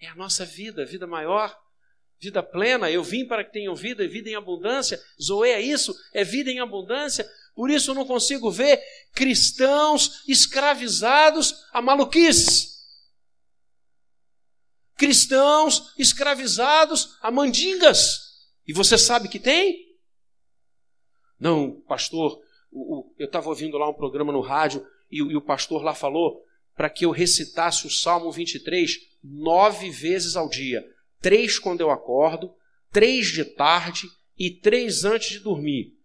É 0.00 0.08
a 0.08 0.14
nossa 0.14 0.44
vida, 0.44 0.84
vida 0.84 1.06
maior, 1.06 1.54
vida 2.18 2.42
plena. 2.42 2.90
Eu 2.90 3.04
vim 3.04 3.26
para 3.26 3.44
que 3.44 3.52
tenham 3.52 3.74
vida 3.74 4.02
e 4.02 4.08
vida 4.08 4.30
em 4.30 4.34
abundância. 4.34 5.00
Zoe 5.20 5.50
é 5.50 5.60
isso, 5.60 5.94
é 6.14 6.24
vida 6.24 6.50
em 6.50 6.60
abundância. 6.60 7.28
Por 7.54 7.70
isso 7.70 7.90
eu 7.90 7.94
não 7.94 8.06
consigo 8.06 8.50
ver 8.50 8.80
cristãos 9.12 10.22
escravizados 10.26 11.66
a 11.72 11.82
maluquices 11.82 12.70
cristãos 15.00 15.94
escravizados 15.96 17.16
a 17.22 17.30
mandingas. 17.30 18.18
E 18.66 18.72
você 18.74 18.98
sabe 18.98 19.30
que 19.30 19.38
tem? 19.38 19.96
Não, 21.38 21.80
pastor, 21.88 22.38
o, 22.70 22.98
o, 22.98 23.14
eu 23.18 23.24
estava 23.24 23.48
ouvindo 23.48 23.78
lá 23.78 23.88
um 23.88 23.94
programa 23.94 24.30
no 24.30 24.42
rádio 24.42 24.86
e, 25.10 25.16
e 25.16 25.36
o 25.36 25.40
pastor 25.40 25.82
lá 25.82 25.94
falou 25.94 26.44
para 26.76 26.90
que 26.90 27.06
eu 27.06 27.10
recitasse 27.10 27.86
o 27.86 27.90
Salmo 27.90 28.30
23 28.30 28.98
nove 29.22 29.90
vezes 29.90 30.36
ao 30.36 30.48
dia. 30.48 30.84
Três 31.20 31.58
quando 31.58 31.80
eu 31.80 31.90
acordo, 31.90 32.54
três 32.90 33.28
de 33.28 33.44
tarde 33.44 34.08
e 34.38 34.50
três 34.50 35.04
antes 35.04 35.30
de 35.30 35.40
dormir. 35.40 35.96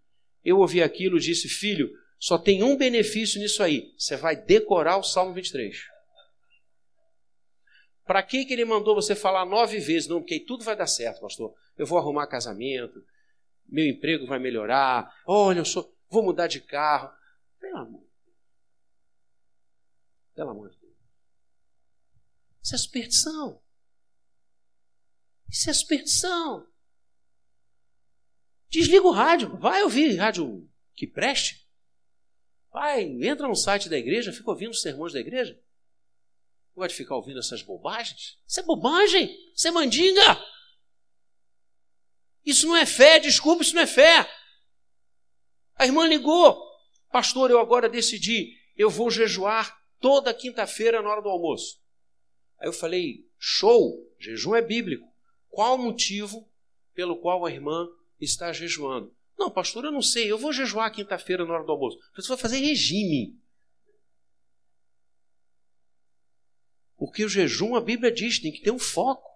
Eu 0.44 0.60
ouvi 0.60 0.82
aquilo 0.82 1.18
e 1.18 1.22
disse, 1.22 1.48
filho, 1.48 1.90
só 2.20 2.38
tem 2.38 2.64
um 2.64 2.78
benefício 2.78 3.40
nisso 3.40 3.64
aí. 3.64 3.94
Você 3.98 4.16
vai 4.16 4.36
decorar 4.36 4.98
o 4.98 5.04
Salmo 5.04 5.34
23. 5.34 5.76
Para 8.06 8.22
que, 8.22 8.46
que 8.46 8.54
ele 8.54 8.66
mandou 8.66 8.94
você 8.94 9.16
falar 9.16 9.46
nove 9.46 9.80
vezes? 9.80 10.08
Não, 10.08 10.20
porque 10.20 10.40
tudo 10.40 10.64
vai 10.64 10.76
dar 10.76 10.88
certo, 10.88 11.22
pastor. 11.22 11.56
Eu 11.78 11.88
vou 11.88 11.98
arrumar 11.98 12.28
casamento, 12.28 13.04
meu 13.68 13.88
emprego 13.88 14.28
vai 14.28 14.38
melhorar. 14.38 15.12
Olha, 15.26 15.60
eu 15.60 15.66
sou, 15.66 15.92
vou 16.10 16.24
mudar 16.24 16.48
de 16.48 16.62
carro. 16.62 17.12
Pelo 17.60 17.78
amor. 17.78 18.04
Pelo 20.36 20.50
amor 20.52 20.70
de 20.70 20.78
Deus. 20.80 20.85
Isso 22.66 22.74
é 22.74 22.78
superstição. 22.80 23.62
Isso 25.48 25.70
é 25.70 25.74
superstição. 25.74 26.68
Desliga 28.70 29.06
o 29.06 29.12
rádio. 29.12 29.56
Vai 29.60 29.84
ouvir 29.84 30.16
rádio 30.16 30.68
que 30.96 31.06
preste. 31.06 31.64
Vai, 32.72 33.04
entra 33.04 33.48
no 33.48 33.56
site 33.56 33.88
da 33.88 34.00
igreja, 34.00 34.34
fica 34.34 34.50
ouvindo 34.50 34.72
os 34.72 34.82
sermões 34.82 35.14
da 35.14 35.20
igreja. 35.20 35.62
Gosta 36.74 36.90
de 36.90 36.96
ficar 36.96 37.16
ouvindo 37.16 37.38
essas 37.38 37.62
bobagens? 37.62 38.40
Isso 38.48 38.60
é 38.60 38.64
bobagem, 38.64 39.54
isso 39.54 39.68
é 39.68 39.72
mandinga. 39.72 40.44
Isso 42.44 42.68
não 42.68 42.76
é 42.76 42.86
fé, 42.88 43.20
desculpa, 43.20 43.62
isso 43.62 43.76
não 43.76 43.84
é 43.84 43.88
fé. 43.88 44.28
A 45.76 45.86
irmã 45.86 46.08
ligou, 46.08 46.60
pastor, 47.12 47.52
eu 47.52 47.60
agora 47.60 47.88
decidi, 47.88 48.58
eu 48.76 48.90
vou 48.90 49.12
jejuar 49.12 49.80
toda 50.00 50.34
quinta-feira 50.34 51.00
na 51.04 51.12
hora 51.12 51.22
do 51.22 51.30
almoço. 51.30 51.85
Aí 52.60 52.68
eu 52.68 52.74
falei, 52.74 53.26
show, 53.38 54.06
jejum 54.20 54.56
é 54.56 54.62
bíblico. 54.62 55.08
Qual 55.50 55.76
o 55.76 55.82
motivo 55.82 56.48
pelo 56.94 57.18
qual 57.18 57.46
a 57.46 57.52
irmã 57.52 57.88
está 58.20 58.52
jejuando? 58.52 59.14
Não, 59.38 59.52
pastor, 59.52 59.86
eu 59.86 59.92
não 59.92 60.02
sei, 60.02 60.32
eu 60.32 60.38
vou 60.38 60.54
jejuar 60.54 60.92
quinta-feira 60.92 61.46
na 61.46 61.54
hora 61.54 61.64
do 61.64 61.72
almoço. 61.72 62.00
Você 62.16 62.28
vai 62.28 62.38
fazer 62.38 62.58
regime. 62.58 63.38
Porque 66.98 67.24
o 67.26 67.30
jejum, 67.30 67.76
a 67.76 67.82
Bíblia 67.82 68.12
diz, 68.12 68.40
tem 68.40 68.52
que 68.52 68.62
ter 68.62 68.72
um 68.72 68.80
foco, 68.80 69.30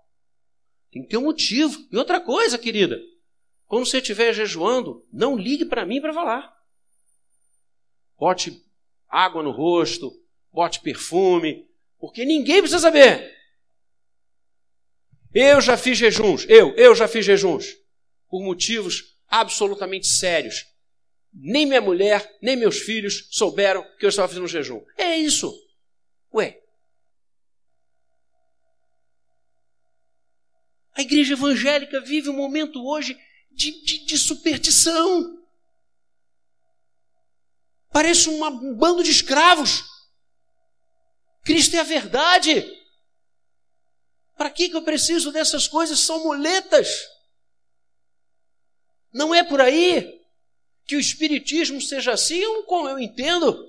tem 0.91 1.03
que 1.03 1.10
ter 1.10 1.17
um 1.17 1.25
motivo. 1.25 1.88
E 1.91 1.97
outra 1.97 2.19
coisa, 2.21 2.58
querida, 2.58 2.99
quando 3.65 3.86
você 3.86 3.97
estiver 3.99 4.34
jejuando, 4.34 5.05
não 5.12 5.38
ligue 5.38 5.65
para 5.65 5.86
mim 5.86 6.01
para 6.01 6.13
falar. 6.13 6.58
Bote 8.17 8.65
água 9.08 9.43
no 9.43 9.51
rosto, 9.51 10.12
bote 10.51 10.82
perfume, 10.82 11.68
porque 12.00 12.26
ninguém 12.26 12.62
precisa 12.62 12.80
saber. 12.80 13.36
Eu 15.34 15.62
já 15.62 15.78
fiz 15.78 15.98
jejuns, 15.98 16.46
eu, 16.50 16.74
eu 16.76 16.96
já 16.96 17.08
fiz 17.08 17.26
jejuns, 17.26 17.76
por 18.28 18.42
motivos 18.42 19.16
absolutamente 19.28 20.08
sérios. 20.08 20.66
Nem 21.32 21.66
minha 21.68 21.82
mulher, 21.82 22.28
nem 22.42 22.56
meus 22.56 22.80
filhos 22.80 23.28
souberam 23.30 23.86
que 24.00 24.06
eu 24.06 24.10
estava 24.10 24.28
fazendo 24.28 24.46
um 24.46 24.48
jejum. 24.48 24.84
É 24.98 25.16
isso. 25.16 25.54
Ué, 26.34 26.60
A 31.00 31.02
igreja 31.02 31.32
evangélica 31.32 32.02
vive 32.02 32.28
um 32.28 32.36
momento 32.36 32.86
hoje 32.86 33.18
de, 33.50 33.72
de, 33.86 34.06
de 34.06 34.18
superstição. 34.18 35.42
Parece 37.90 38.28
uma, 38.28 38.50
um 38.50 38.76
bando 38.76 39.02
de 39.02 39.10
escravos. 39.10 39.82
Cristo 41.43 41.75
é 41.75 41.80
a 41.80 41.84
verdade. 41.84 42.65
Para 44.38 44.49
que, 44.49 44.69
que 44.69 44.75
eu 44.75 44.82
preciso 44.82 45.32
dessas 45.32 45.67
coisas? 45.67 45.99
São 45.99 46.23
muletas. 46.23 46.88
Não 49.12 49.34
é 49.34 49.43
por 49.43 49.60
aí 49.60 50.19
que 50.86 50.95
o 50.95 50.99
Espiritismo 50.99 51.82
seja 51.82 52.13
assim, 52.13 52.38
eu, 52.38 52.65
eu 52.69 52.99
entendo. 52.99 53.67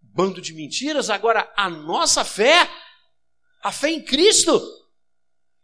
Bando 0.00 0.40
de 0.40 0.52
mentiras. 0.52 1.10
Agora, 1.10 1.52
a 1.56 1.68
nossa 1.68 2.24
fé, 2.24 2.70
a 3.62 3.72
fé 3.72 3.90
em 3.90 4.02
Cristo, 4.02 4.60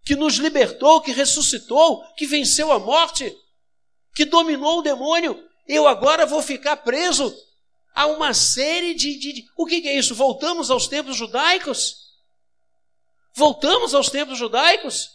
que 0.05 0.17
nos 0.17 0.37
libertou, 0.37 1.01
que 1.01 1.13
ressuscitou, 1.13 2.03
que 2.15 2.27
venceu 2.27 2.73
a 2.73 2.79
morte, 2.79 3.35
que 4.15 4.25
dominou 4.25 4.79
o 4.79 4.83
demônio, 4.83 5.47
eu 5.67 5.87
agora 5.87 6.25
vou 6.25 6.43
ficar 6.43 6.79
preso 6.79 7.35
a 7.99 8.07
uma 8.07 8.33
série 8.33 8.95
de. 8.95 9.19
de, 9.19 9.33
de... 9.33 9.45
O 9.57 9.67
que, 9.67 9.81
que 9.81 9.89
é 9.89 9.99
isso? 9.99 10.15
Voltamos 10.15 10.71
aos 10.71 10.87
tempos 10.87 11.17
judaicos? 11.17 11.97
Voltamos 13.35 13.93
aos 13.93 14.09
tempos 14.09 14.39
judaicos? 14.39 15.11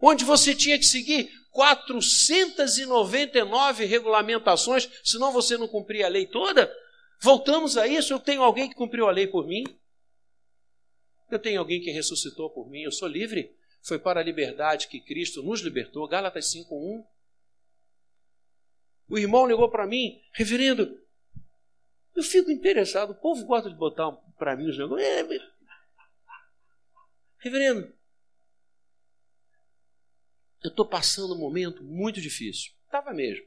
Onde 0.00 0.24
você 0.24 0.54
tinha 0.54 0.78
que 0.78 0.86
seguir 0.86 1.30
499 1.50 3.84
regulamentações, 3.84 4.88
senão 5.04 5.30
você 5.30 5.58
não 5.58 5.68
cumpria 5.68 6.06
a 6.06 6.08
lei 6.08 6.24
toda? 6.24 6.74
Voltamos 7.20 7.76
a 7.76 7.86
isso? 7.86 8.14
Eu 8.14 8.18
tenho 8.18 8.42
alguém 8.42 8.66
que 8.66 8.74
cumpriu 8.74 9.08
a 9.08 9.12
lei 9.12 9.26
por 9.26 9.46
mim? 9.46 9.64
Eu 11.30 11.38
tenho 11.38 11.60
alguém 11.60 11.82
que 11.82 11.90
ressuscitou 11.90 12.48
por 12.48 12.66
mim, 12.70 12.80
eu 12.80 12.92
sou 12.92 13.08
livre. 13.08 13.54
Foi 13.82 13.98
para 13.98 14.20
a 14.20 14.24
liberdade 14.24 14.88
que 14.88 15.00
Cristo 15.00 15.42
nos 15.42 15.60
libertou. 15.60 16.08
Gálatas 16.08 16.46
5:1. 16.46 17.04
O 19.08 19.18
irmão 19.18 19.46
ligou 19.46 19.70
para 19.70 19.86
mim, 19.86 20.22
reverendo, 20.32 21.00
eu 22.14 22.22
fico 22.22 22.50
interessado, 22.50 23.10
o 23.10 23.14
povo 23.14 23.44
gosta 23.46 23.70
de 23.70 23.76
botar 23.76 24.12
para 24.36 24.56
mim 24.56 24.68
os 24.68 24.76
negócios. 24.76 25.08
É, 25.08 25.22
reverendo, 27.38 27.92
eu 30.62 30.70
estou 30.70 30.86
passando 30.86 31.34
um 31.34 31.38
momento 31.38 31.82
muito 31.82 32.20
difícil. 32.20 32.72
Estava 32.84 33.12
mesmo. 33.12 33.46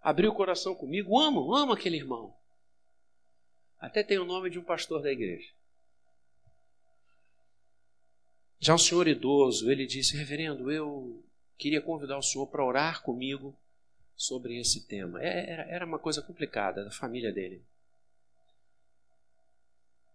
Abriu 0.00 0.30
o 0.30 0.34
coração 0.34 0.74
comigo, 0.74 1.18
amo, 1.18 1.54
amo 1.54 1.72
aquele 1.72 1.96
irmão. 1.96 2.36
Até 3.78 4.02
tem 4.02 4.18
o 4.18 4.24
nome 4.24 4.50
de 4.50 4.58
um 4.58 4.64
pastor 4.64 5.02
da 5.02 5.10
igreja. 5.10 5.52
Já 8.60 8.74
um 8.74 8.78
senhor 8.78 9.06
idoso, 9.06 9.70
ele 9.70 9.86
disse: 9.86 10.16
Reverendo, 10.16 10.70
eu 10.70 11.24
queria 11.58 11.82
convidar 11.82 12.16
o 12.16 12.22
senhor 12.22 12.46
para 12.46 12.64
orar 12.64 13.02
comigo 13.02 13.54
sobre 14.16 14.58
esse 14.58 14.86
tema. 14.86 15.22
É, 15.22 15.74
era 15.74 15.84
uma 15.84 15.98
coisa 15.98 16.22
complicada 16.22 16.84
da 16.84 16.90
família 16.90 17.32
dele. 17.32 17.64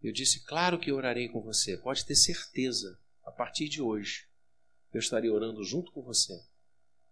Eu 0.01 0.12
disse, 0.12 0.43
claro 0.43 0.79
que 0.79 0.91
orarei 0.91 1.29
com 1.29 1.41
você, 1.41 1.77
pode 1.77 2.06
ter 2.06 2.15
certeza, 2.15 2.99
a 3.25 3.32
partir 3.32 3.69
de 3.69 3.82
hoje, 3.82 4.27
eu 4.93 4.99
estarei 4.99 5.29
orando 5.29 5.63
junto 5.63 5.91
com 5.91 6.01
você 6.01 6.43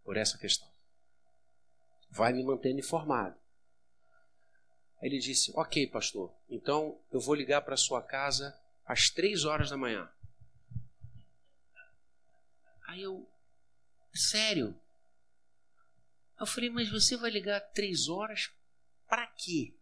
por 0.03 0.17
essa 0.17 0.37
questão. 0.37 0.69
Vai 2.09 2.33
me 2.33 2.43
mantendo 2.43 2.79
informado. 2.79 3.39
Aí 5.01 5.09
ele 5.09 5.19
disse, 5.19 5.51
ok, 5.55 5.87
pastor, 5.87 6.33
então 6.49 6.99
eu 7.11 7.19
vou 7.19 7.33
ligar 7.33 7.61
para 7.61 7.77
sua 7.77 8.01
casa 8.01 8.57
às 8.85 9.09
três 9.09 9.45
horas 9.45 9.69
da 9.69 9.77
manhã. 9.77 10.11
Aí 12.87 13.01
eu, 13.01 13.25
sério? 14.13 14.79
Eu 16.39 16.45
falei, 16.45 16.69
mas 16.69 16.89
você 16.89 17.15
vai 17.15 17.29
ligar 17.29 17.59
três 17.59 18.09
horas 18.09 18.51
para 19.07 19.27
quê? 19.27 19.75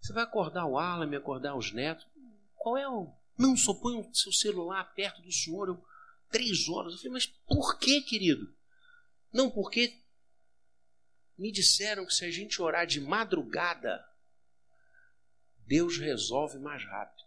Você 0.00 0.12
vai 0.12 0.22
acordar 0.22 0.66
o 0.66 0.78
Alan, 0.78 1.06
me 1.06 1.16
acordar 1.16 1.56
os 1.56 1.72
netos? 1.72 2.06
Qual 2.54 2.76
é 2.76 2.88
o. 2.88 3.12
Não, 3.36 3.56
só 3.56 3.74
põe 3.74 3.98
o 3.98 4.14
seu 4.14 4.32
celular 4.32 4.84
perto 4.94 5.20
do 5.22 5.32
senhor. 5.32 5.68
Eu, 5.68 5.84
três 6.30 6.68
horas. 6.68 6.92
Eu 6.92 6.98
falei, 6.98 7.12
mas 7.12 7.26
por 7.26 7.78
que, 7.78 8.00
querido? 8.02 8.54
Não, 9.32 9.50
porque 9.50 10.00
me 11.36 11.50
disseram 11.50 12.06
que 12.06 12.14
se 12.14 12.24
a 12.24 12.30
gente 12.30 12.62
orar 12.62 12.86
de 12.86 13.00
madrugada, 13.00 14.04
Deus 15.66 15.98
resolve 15.98 16.58
mais 16.58 16.84
rápido. 16.84 17.24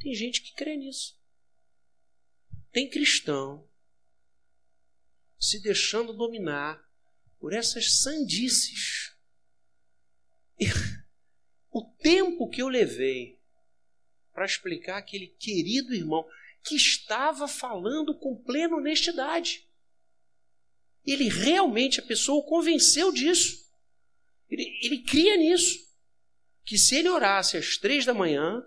Tem 0.00 0.14
gente 0.14 0.42
que 0.42 0.54
crê 0.54 0.76
nisso. 0.76 1.19
Tem 2.72 2.88
cristão 2.88 3.68
se 5.38 5.60
deixando 5.60 6.12
dominar 6.12 6.82
por 7.38 7.52
essas 7.52 8.00
sandices. 8.00 9.12
E 10.58 10.66
o 11.72 11.82
tempo 11.82 12.48
que 12.48 12.60
eu 12.60 12.68
levei 12.68 13.40
para 14.32 14.44
explicar 14.44 14.98
aquele 14.98 15.26
querido 15.26 15.94
irmão 15.94 16.28
que 16.62 16.76
estava 16.76 17.48
falando 17.48 18.14
com 18.14 18.36
plena 18.36 18.76
honestidade. 18.76 19.66
Ele 21.04 21.28
realmente, 21.28 21.98
a 21.98 22.02
pessoa 22.02 22.38
o 22.38 22.44
convenceu 22.44 23.10
disso. 23.10 23.66
Ele, 24.48 24.78
ele 24.82 24.98
cria 24.98 25.36
nisso. 25.36 25.88
Que 26.64 26.76
se 26.76 26.96
ele 26.96 27.08
orasse 27.08 27.56
às 27.56 27.78
três 27.78 28.04
da 28.04 28.12
manhã, 28.12 28.64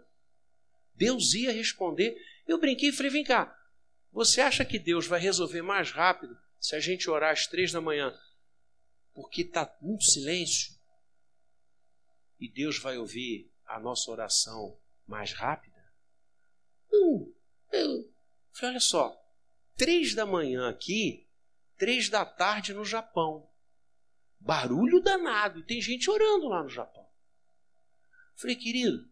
Deus 0.95 1.33
ia 1.35 1.51
responder. 1.51 2.17
Eu 2.47 2.59
brinquei 2.59 2.89
e 2.89 2.91
falei: 2.91 3.11
vem 3.11 3.23
cá, 3.23 3.55
você 4.13 4.41
acha 4.41 4.63
que 4.63 4.77
Deus 4.77 5.07
vai 5.07 5.19
resolver 5.19 5.63
mais 5.63 5.89
rápido 5.89 6.37
se 6.59 6.75
a 6.75 6.79
gente 6.79 7.09
orar 7.09 7.31
às 7.31 7.47
três 7.47 7.71
da 7.71 7.81
manhã? 7.81 8.15
Porque 9.11 9.41
está 9.41 9.75
muito 9.81 10.03
silêncio? 10.03 10.75
E 12.39 12.47
Deus 12.47 12.77
vai 12.77 12.97
ouvir 12.97 13.51
a 13.65 13.79
nossa 13.79 14.11
oração 14.11 14.79
mais 15.07 15.33
rápida? 15.33 15.73
Não. 16.91 17.33
Eu 17.71 18.11
falei: 18.53 18.71
olha 18.71 18.79
só, 18.79 19.19
três 19.75 20.13
da 20.13 20.27
manhã 20.27 20.69
aqui, 20.69 21.27
três 21.77 22.07
da 22.07 22.23
tarde 22.23 22.71
no 22.71 22.85
Japão. 22.85 23.49
Barulho 24.39 25.01
danado. 25.01 25.59
E 25.59 25.65
tem 25.65 25.81
gente 25.81 26.09
orando 26.11 26.49
lá 26.49 26.61
no 26.61 26.69
Japão. 26.69 27.09
Falei, 28.35 28.55
querido, 28.55 29.09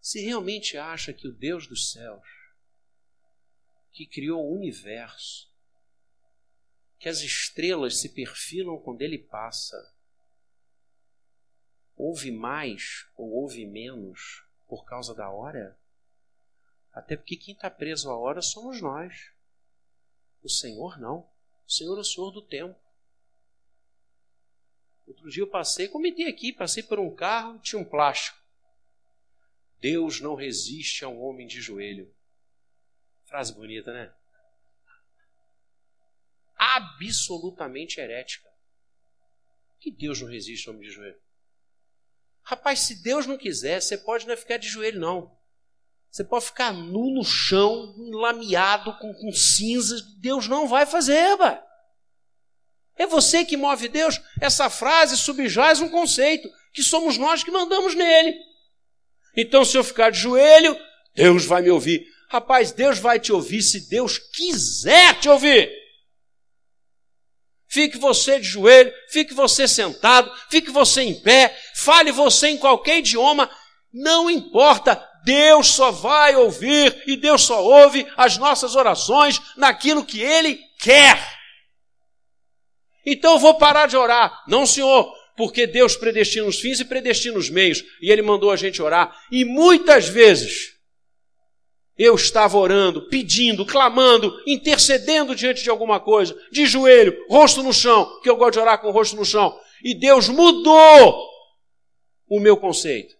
se 0.00 0.20
realmente 0.20 0.78
acha 0.78 1.12
que 1.12 1.28
o 1.28 1.32
Deus 1.32 1.66
dos 1.66 1.90
céus, 1.90 2.37
que 3.98 4.06
criou 4.06 4.46
o 4.46 4.54
universo, 4.54 5.52
que 7.00 7.08
as 7.08 7.18
estrelas 7.18 7.98
se 7.98 8.10
perfilam 8.10 8.78
quando 8.78 9.02
ele 9.02 9.18
passa, 9.18 9.76
ouve 11.96 12.30
mais 12.30 13.08
ou 13.16 13.28
ouve 13.28 13.66
menos 13.66 14.44
por 14.68 14.84
causa 14.84 15.12
da 15.16 15.28
hora? 15.28 15.76
Até 16.92 17.16
porque 17.16 17.34
quem 17.34 17.54
está 17.54 17.68
preso 17.68 18.08
à 18.08 18.16
hora 18.16 18.40
somos 18.40 18.80
nós. 18.80 19.32
O 20.44 20.48
Senhor 20.48 20.96
não. 21.00 21.28
O 21.66 21.70
Senhor 21.70 21.96
é 21.96 22.00
o 22.00 22.04
Senhor 22.04 22.30
do 22.30 22.40
tempo. 22.40 22.78
Outro 25.08 25.28
dia 25.28 25.42
eu 25.42 25.50
passei, 25.50 25.88
comentei 25.88 26.28
aqui, 26.28 26.52
passei 26.52 26.84
por 26.84 27.00
um 27.00 27.12
carro, 27.12 27.58
tinha 27.58 27.82
um 27.82 27.84
plástico. 27.84 28.38
Deus 29.80 30.20
não 30.20 30.36
resiste 30.36 31.04
a 31.04 31.08
um 31.08 31.20
homem 31.20 31.48
de 31.48 31.60
joelho. 31.60 32.14
Frase 33.28 33.54
bonita, 33.54 33.92
né? 33.92 34.10
Absolutamente 36.56 38.00
herética. 38.00 38.48
Que 39.78 39.90
Deus 39.90 40.20
não 40.20 40.28
resiste 40.28 40.68
a 40.68 40.72
um 40.72 40.76
homem 40.76 40.88
de 40.88 40.94
joelho. 40.94 41.20
Rapaz, 42.42 42.80
se 42.80 43.02
Deus 43.02 43.26
não 43.26 43.36
quiser, 43.36 43.80
você 43.80 43.98
pode 43.98 44.26
não 44.26 44.36
ficar 44.36 44.56
de 44.56 44.66
joelho, 44.66 44.98
não. 44.98 45.38
Você 46.10 46.24
pode 46.24 46.46
ficar 46.46 46.72
nu 46.72 47.12
no 47.14 47.22
chão, 47.22 47.94
lameado, 48.12 48.96
com, 48.98 49.12
com 49.12 49.30
cinzas. 49.30 50.00
Deus 50.18 50.48
não 50.48 50.66
vai 50.66 50.86
fazer, 50.86 51.20
rapaz. 51.28 51.60
É 52.96 53.06
você 53.06 53.44
que 53.44 53.56
move 53.56 53.88
Deus. 53.88 54.20
Essa 54.40 54.70
frase 54.70 55.16
subjaz 55.18 55.80
um 55.80 55.90
conceito, 55.90 56.50
que 56.72 56.82
somos 56.82 57.18
nós 57.18 57.44
que 57.44 57.50
mandamos 57.50 57.94
nele. 57.94 58.34
Então, 59.36 59.64
se 59.64 59.76
eu 59.76 59.84
ficar 59.84 60.10
de 60.10 60.18
joelho, 60.18 60.76
Deus 61.14 61.44
vai 61.44 61.60
me 61.62 61.70
ouvir. 61.70 62.04
Rapaz, 62.28 62.72
Deus 62.72 62.98
vai 62.98 63.18
te 63.18 63.32
ouvir 63.32 63.62
se 63.62 63.88
Deus 63.88 64.18
quiser 64.18 65.18
te 65.18 65.28
ouvir. 65.28 65.70
Fique 67.66 67.98
você 67.98 68.38
de 68.38 68.46
joelho, 68.46 68.92
fique 69.10 69.34
você 69.34 69.68
sentado, 69.68 70.30
fique 70.50 70.70
você 70.70 71.02
em 71.02 71.20
pé, 71.20 71.56
fale 71.74 72.10
você 72.10 72.48
em 72.48 72.56
qualquer 72.56 72.98
idioma, 72.98 73.50
não 73.92 74.30
importa, 74.30 75.02
Deus 75.24 75.68
só 75.68 75.90
vai 75.90 76.34
ouvir 76.36 77.02
e 77.06 77.16
Deus 77.16 77.42
só 77.42 77.62
ouve 77.62 78.06
as 78.16 78.38
nossas 78.38 78.74
orações 78.74 79.40
naquilo 79.56 80.04
que 80.04 80.20
Ele 80.20 80.58
quer. 80.78 81.18
Então 83.04 83.34
eu 83.34 83.38
vou 83.38 83.54
parar 83.54 83.86
de 83.86 83.96
orar. 83.96 84.42
Não, 84.46 84.66
Senhor, 84.66 85.14
porque 85.36 85.66
Deus 85.66 85.96
predestina 85.96 86.46
os 86.46 86.60
fins 86.60 86.80
e 86.80 86.84
predestina 86.84 87.38
os 87.38 87.50
meios. 87.50 87.82
E 88.00 88.10
Ele 88.10 88.22
mandou 88.22 88.50
a 88.50 88.56
gente 88.56 88.80
orar. 88.82 89.14
E 89.30 89.44
muitas 89.44 90.08
vezes 90.08 90.77
eu 91.98 92.14
estava 92.14 92.56
orando, 92.56 93.08
pedindo, 93.08 93.66
clamando, 93.66 94.40
intercedendo 94.46 95.34
diante 95.34 95.62
de 95.62 95.68
alguma 95.68 95.98
coisa, 95.98 96.38
de 96.52 96.64
joelho, 96.64 97.26
rosto 97.28 97.62
no 97.62 97.72
chão, 97.72 98.20
que 98.22 98.30
eu 98.30 98.36
gosto 98.36 98.52
de 98.52 98.60
orar 98.60 98.80
com 98.80 98.88
o 98.88 98.92
rosto 98.92 99.16
no 99.16 99.24
chão. 99.24 99.58
E 99.82 99.94
Deus 99.94 100.28
mudou 100.28 101.28
o 102.28 102.38
meu 102.38 102.56
conceito. 102.56 103.16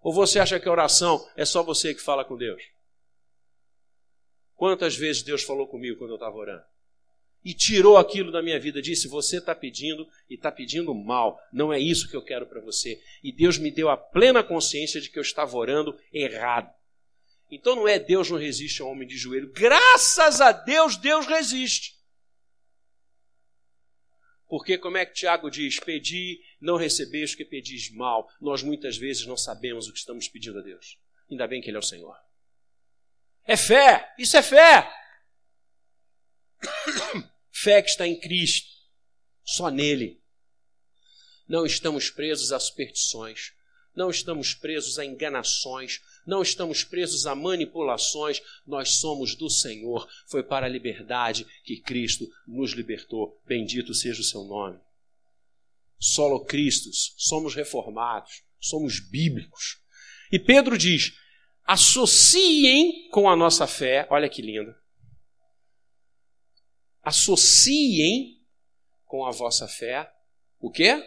Ou 0.00 0.12
você 0.12 0.38
acha 0.38 0.60
que 0.60 0.68
a 0.68 0.72
oração 0.72 1.26
é 1.36 1.44
só 1.44 1.62
você 1.62 1.94
que 1.94 2.00
fala 2.00 2.24
com 2.24 2.36
Deus? 2.36 2.62
Quantas 4.54 4.94
vezes 4.94 5.22
Deus 5.22 5.42
falou 5.42 5.66
comigo 5.66 5.98
quando 5.98 6.10
eu 6.10 6.16
estava 6.16 6.36
orando? 6.36 6.64
e 7.44 7.54
tirou 7.54 7.96
aquilo 7.96 8.30
da 8.30 8.42
minha 8.42 8.58
vida. 8.60 8.82
Disse: 8.82 9.08
Você 9.08 9.38
está 9.38 9.54
pedindo 9.54 10.06
e 10.28 10.34
está 10.34 10.52
pedindo 10.52 10.94
mal. 10.94 11.38
Não 11.52 11.72
é 11.72 11.78
isso 11.78 12.08
que 12.08 12.16
eu 12.16 12.22
quero 12.22 12.46
para 12.46 12.60
você. 12.60 13.00
E 13.22 13.32
Deus 13.32 13.58
me 13.58 13.70
deu 13.70 13.88
a 13.88 13.96
plena 13.96 14.42
consciência 14.42 15.00
de 15.00 15.10
que 15.10 15.18
eu 15.18 15.22
estava 15.22 15.56
orando 15.56 15.98
errado. 16.12 16.70
Então 17.50 17.74
não 17.74 17.88
é 17.88 17.98
Deus 17.98 18.30
não 18.30 18.38
resiste 18.38 18.80
ao 18.80 18.88
homem 18.88 19.08
de 19.08 19.16
joelho. 19.16 19.52
Graças 19.52 20.40
a 20.40 20.52
Deus, 20.52 20.96
Deus 20.96 21.26
resiste. 21.26 21.98
Porque, 24.50 24.76
como 24.76 24.96
é 24.96 25.06
que 25.06 25.14
Tiago 25.14 25.48
diz? 25.48 25.78
Pedi, 25.78 26.42
não 26.60 26.76
recebeis, 26.76 27.36
que 27.36 27.44
pedis 27.44 27.88
mal. 27.90 28.28
Nós 28.40 28.64
muitas 28.64 28.96
vezes 28.96 29.24
não 29.24 29.36
sabemos 29.36 29.86
o 29.86 29.92
que 29.92 29.98
estamos 29.98 30.28
pedindo 30.28 30.58
a 30.58 30.62
Deus. 30.62 30.98
Ainda 31.30 31.46
bem 31.46 31.60
que 31.60 31.70
Ele 31.70 31.76
é 31.76 31.80
o 31.80 31.82
Senhor. 31.82 32.16
É 33.44 33.56
fé, 33.56 34.12
isso 34.18 34.36
é 34.36 34.42
fé. 34.42 34.92
Fé 37.52 37.82
que 37.82 37.90
está 37.90 38.06
em 38.06 38.18
Cristo, 38.18 38.70
só 39.44 39.68
nele. 39.70 40.20
Não 41.46 41.66
estamos 41.66 42.08
presos 42.08 42.52
a 42.52 42.60
superstições, 42.60 43.52
não 43.94 44.08
estamos 44.08 44.54
presos 44.54 44.98
a 44.98 45.04
enganações, 45.04 46.00
não 46.26 46.42
estamos 46.42 46.84
presos 46.84 47.26
a 47.26 47.34
manipulações, 47.34 48.40
nós 48.66 48.96
somos 48.96 49.34
do 49.34 49.48
Senhor. 49.50 50.08
Foi 50.28 50.42
para 50.42 50.66
a 50.66 50.68
liberdade 50.68 51.46
que 51.64 51.80
Cristo 51.80 52.26
nos 52.46 52.72
libertou. 52.72 53.40
Bendito 53.46 53.94
seja 53.94 54.20
o 54.20 54.24
seu 54.24 54.44
nome. 54.44 54.78
Solo 55.98 56.44
Cristos, 56.44 57.14
somos 57.16 57.54
reformados, 57.54 58.42
somos 58.58 59.00
bíblicos. 59.00 59.78
E 60.32 60.38
Pedro 60.38 60.78
diz: 60.78 61.12
associem 61.64 63.08
com 63.10 63.28
a 63.28 63.36
nossa 63.36 63.66
fé, 63.66 64.06
olha 64.10 64.28
que 64.28 64.40
lindo, 64.40 64.74
associem 67.02 68.40
com 69.04 69.26
a 69.26 69.30
vossa 69.30 69.66
fé 69.66 70.10
o 70.60 70.70
quê? 70.70 71.02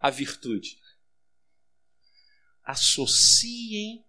A 0.00 0.08
virtude. 0.08 0.78
Associem 2.70 4.04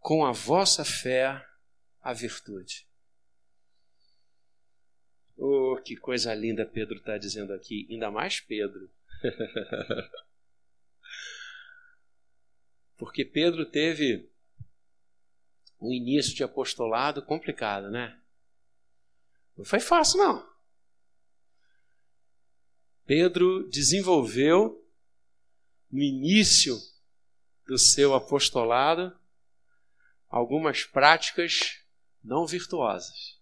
com 0.00 0.24
a 0.24 0.32
vossa 0.32 0.84
fé 0.84 1.46
a 2.02 2.12
virtude. 2.12 2.88
Oh, 5.36 5.80
que 5.84 5.96
coisa 5.96 6.34
linda 6.34 6.66
Pedro 6.66 6.96
está 6.96 7.16
dizendo 7.16 7.52
aqui, 7.52 7.86
ainda 7.88 8.10
mais 8.10 8.40
Pedro. 8.40 8.90
Porque 12.96 13.24
Pedro 13.24 13.64
teve 13.64 14.28
um 15.80 15.92
início 15.92 16.34
de 16.34 16.42
apostolado 16.42 17.22
complicado, 17.24 17.90
né? 17.90 18.20
Não 19.56 19.64
foi 19.64 19.78
fácil, 19.78 20.18
não. 20.18 20.52
Pedro 23.06 23.68
desenvolveu 23.68 24.84
no 25.90 26.02
início 26.02 26.76
do 27.66 27.78
seu 27.78 28.14
apostolado 28.14 29.18
algumas 30.28 30.84
práticas 30.84 31.80
não 32.22 32.46
virtuosas. 32.46 33.40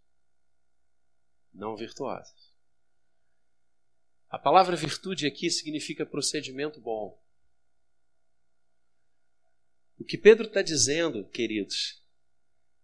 Não 1.52 1.76
virtuosas. 1.76 2.32
A 4.28 4.38
palavra 4.38 4.76
virtude 4.76 5.26
aqui 5.26 5.50
significa 5.50 6.06
procedimento 6.06 6.80
bom. 6.80 7.20
O 9.98 10.04
que 10.04 10.18
Pedro 10.18 10.46
está 10.46 10.62
dizendo, 10.62 11.28
queridos, 11.28 12.02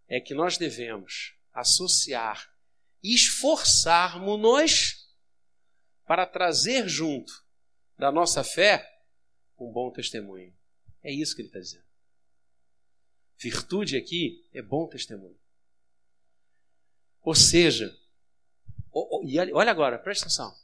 é 0.06 0.20
que 0.20 0.34
nós 0.34 0.56
devemos 0.56 1.34
associar, 1.52 2.50
esforçarmos-nos 3.02 5.08
para 6.06 6.26
trazer 6.26 6.88
junto 6.88 7.32
da 7.98 8.10
nossa 8.10 8.42
fé 8.42 8.98
um 9.58 9.70
bom 9.70 9.90
testemunho. 9.90 10.57
É 11.02 11.12
isso 11.12 11.34
que 11.34 11.42
ele 11.42 11.48
está 11.48 11.60
dizendo. 11.60 11.86
Virtude 13.38 13.96
aqui 13.96 14.48
é 14.52 14.60
bom 14.60 14.88
testemunho. 14.88 15.38
Ou 17.22 17.34
seja, 17.34 17.96
olha 18.92 19.70
agora, 19.70 19.98
presta 19.98 20.26
atenção. 20.26 20.56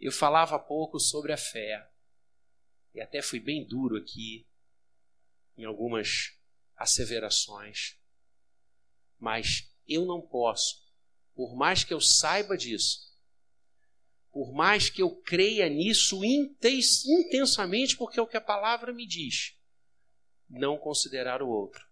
Eu 0.00 0.12
falava 0.12 0.56
há 0.56 0.58
pouco 0.58 0.98
sobre 1.00 1.32
a 1.32 1.36
fé, 1.36 1.90
e 2.94 3.00
até 3.00 3.20
fui 3.20 3.40
bem 3.40 3.64
duro 3.66 3.96
aqui 3.96 4.46
em 5.56 5.64
algumas 5.64 6.38
asseverações, 6.76 7.96
mas 9.18 9.68
eu 9.88 10.06
não 10.06 10.20
posso, 10.20 10.86
por 11.34 11.56
mais 11.56 11.82
que 11.82 11.92
eu 11.92 12.00
saiba 12.00 12.56
disso, 12.56 13.07
por 14.38 14.52
mais 14.52 14.88
que 14.88 15.02
eu 15.02 15.10
creia 15.10 15.68
nisso 15.68 16.20
intensamente, 16.24 17.96
porque 17.96 18.20
é 18.20 18.22
o 18.22 18.26
que 18.26 18.36
a 18.36 18.40
palavra 18.40 18.92
me 18.92 19.04
diz, 19.04 19.58
não 20.48 20.78
considerar 20.78 21.42
o 21.42 21.48
outro. 21.48 21.84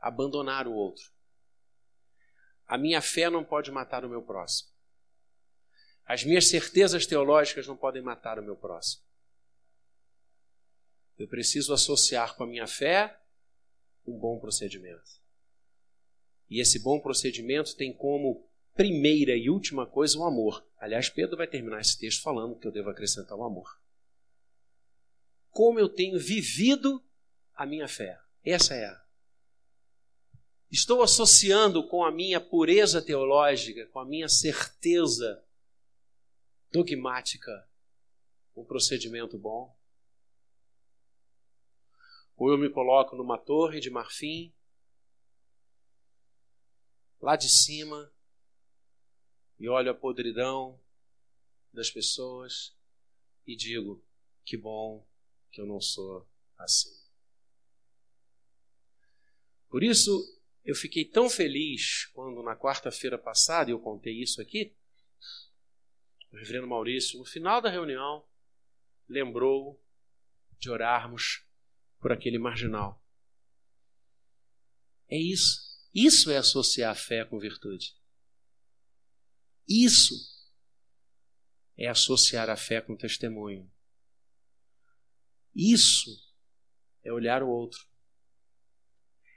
Abandonar 0.00 0.66
o 0.66 0.74
outro. 0.74 1.12
A 2.66 2.76
minha 2.76 3.00
fé 3.00 3.30
não 3.30 3.44
pode 3.44 3.70
matar 3.70 4.04
o 4.04 4.08
meu 4.08 4.20
próximo. 4.20 4.72
As 6.04 6.24
minhas 6.24 6.48
certezas 6.48 7.06
teológicas 7.06 7.68
não 7.68 7.76
podem 7.76 8.02
matar 8.02 8.40
o 8.40 8.42
meu 8.42 8.56
próximo. 8.56 9.04
Eu 11.16 11.28
preciso 11.28 11.72
associar 11.72 12.34
com 12.34 12.42
a 12.42 12.48
minha 12.48 12.66
fé 12.66 13.16
um 14.04 14.18
bom 14.18 14.40
procedimento. 14.40 15.22
E 16.50 16.60
esse 16.60 16.80
bom 16.80 16.98
procedimento 16.98 17.76
tem 17.76 17.92
como 17.92 18.52
primeira 18.74 19.36
e 19.36 19.48
última 19.48 19.86
coisa 19.86 20.18
o 20.18 20.24
amor. 20.24 20.66
Aliás, 20.78 21.08
Pedro 21.08 21.36
vai 21.36 21.46
terminar 21.46 21.80
esse 21.80 21.98
texto 21.98 22.22
falando 22.22 22.58
que 22.58 22.66
eu 22.66 22.72
devo 22.72 22.90
acrescentar 22.90 23.38
o 23.38 23.44
amor. 23.44 23.80
Como 25.50 25.78
eu 25.78 25.88
tenho 25.88 26.18
vivido 26.18 27.02
a 27.54 27.64
minha 27.64 27.88
fé. 27.88 28.20
Essa 28.44 28.74
é 28.74 28.86
a. 28.86 29.04
Estou 30.70 31.02
associando 31.02 31.86
com 31.88 32.04
a 32.04 32.10
minha 32.10 32.40
pureza 32.40 33.00
teológica, 33.00 33.86
com 33.86 34.00
a 34.00 34.04
minha 34.04 34.28
certeza 34.28 35.42
dogmática, 36.72 37.68
um 38.56 38.64
procedimento 38.64 39.38
bom. 39.38 39.72
Ou 42.36 42.50
eu 42.50 42.58
me 42.58 42.68
coloco 42.68 43.14
numa 43.14 43.38
torre 43.38 43.78
de 43.78 43.88
marfim, 43.88 44.52
lá 47.22 47.36
de 47.36 47.48
cima, 47.48 48.12
e 49.58 49.68
olho 49.68 49.90
a 49.90 49.94
podridão 49.94 50.80
das 51.72 51.90
pessoas 51.90 52.76
e 53.46 53.56
digo: 53.56 54.04
que 54.44 54.56
bom 54.56 55.06
que 55.50 55.60
eu 55.60 55.66
não 55.66 55.80
sou 55.80 56.28
assim. 56.58 56.92
Por 59.68 59.82
isso, 59.82 60.10
eu 60.64 60.74
fiquei 60.74 61.04
tão 61.04 61.28
feliz 61.28 62.06
quando, 62.14 62.42
na 62.42 62.56
quarta-feira 62.56 63.18
passada, 63.18 63.70
eu 63.70 63.78
contei 63.78 64.22
isso 64.22 64.40
aqui, 64.40 64.74
o 66.32 66.36
reverendo 66.36 66.66
Maurício, 66.66 67.18
no 67.18 67.24
final 67.24 67.60
da 67.60 67.70
reunião, 67.70 68.24
lembrou 69.08 69.80
de 70.58 70.70
orarmos 70.70 71.44
por 72.00 72.12
aquele 72.12 72.38
marginal. 72.38 73.02
É 75.08 75.16
isso. 75.16 75.74
Isso 75.94 76.30
é 76.30 76.36
associar 76.36 76.90
a 76.90 76.94
fé 76.94 77.24
com 77.24 77.38
virtude. 77.38 77.94
Isso 79.68 80.14
é 81.76 81.88
associar 81.88 82.50
a 82.50 82.56
fé 82.56 82.80
com 82.80 82.96
testemunho. 82.96 83.70
Isso 85.54 86.10
é 87.02 87.12
olhar 87.12 87.42
o 87.42 87.48
outro 87.48 87.80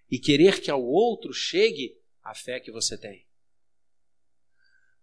e 0.10 0.18
querer 0.20 0.62
que 0.62 0.72
ao 0.72 0.84
outro 0.84 1.34
chegue 1.34 2.02
a 2.24 2.34
fé 2.34 2.60
que 2.60 2.72
você 2.72 2.98
tem. 2.98 3.28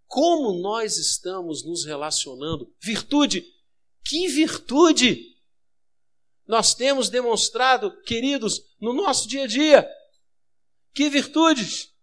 Como 0.06 0.60
nós 0.60 0.96
estamos 0.96 1.64
nos 1.64 1.84
relacionando? 1.84 2.74
Virtude, 2.80 3.44
que 4.04 4.28
virtude 4.28 5.34
nós 6.46 6.74
temos 6.74 7.08
demonstrado, 7.08 8.02
queridos, 8.02 8.60
no 8.80 8.92
nosso 8.92 9.26
dia 9.26 9.44
a 9.44 9.46
dia? 9.46 9.90
Que 10.92 11.08
virtudes! 11.08 11.93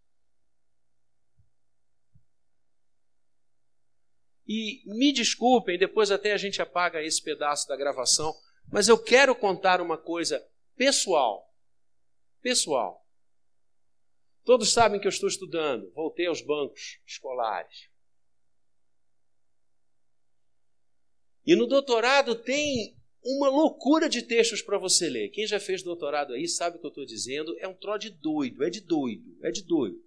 E 4.47 4.81
me 4.85 5.11
desculpem, 5.11 5.77
depois 5.77 6.11
até 6.11 6.33
a 6.33 6.37
gente 6.37 6.61
apaga 6.61 7.01
esse 7.03 7.21
pedaço 7.21 7.67
da 7.67 7.75
gravação, 7.75 8.33
mas 8.71 8.87
eu 8.87 8.97
quero 8.97 9.35
contar 9.35 9.81
uma 9.81 9.97
coisa 9.97 10.45
pessoal. 10.75 11.47
Pessoal. 12.41 13.05
Todos 14.43 14.71
sabem 14.71 14.99
que 14.99 15.07
eu 15.07 15.11
estou 15.11 15.29
estudando, 15.29 15.91
voltei 15.93 16.25
aos 16.25 16.41
bancos 16.41 16.99
escolares. 17.05 17.89
E 21.45 21.55
no 21.55 21.67
doutorado 21.67 22.35
tem 22.35 22.95
uma 23.23 23.49
loucura 23.49 24.09
de 24.09 24.23
textos 24.23 24.61
para 24.61 24.77
você 24.77 25.09
ler. 25.09 25.29
Quem 25.29 25.45
já 25.45 25.59
fez 25.59 25.83
doutorado 25.83 26.33
aí 26.33 26.47
sabe 26.47 26.77
o 26.77 26.79
que 26.79 26.85
eu 26.85 26.89
estou 26.89 27.05
dizendo. 27.05 27.55
É 27.59 27.67
um 27.67 27.73
tro 27.73 27.97
de 27.97 28.09
doido, 28.09 28.63
é 28.63 28.69
de 28.69 28.81
doido, 28.81 29.37
é 29.43 29.51
de 29.51 29.63
doido. 29.63 30.01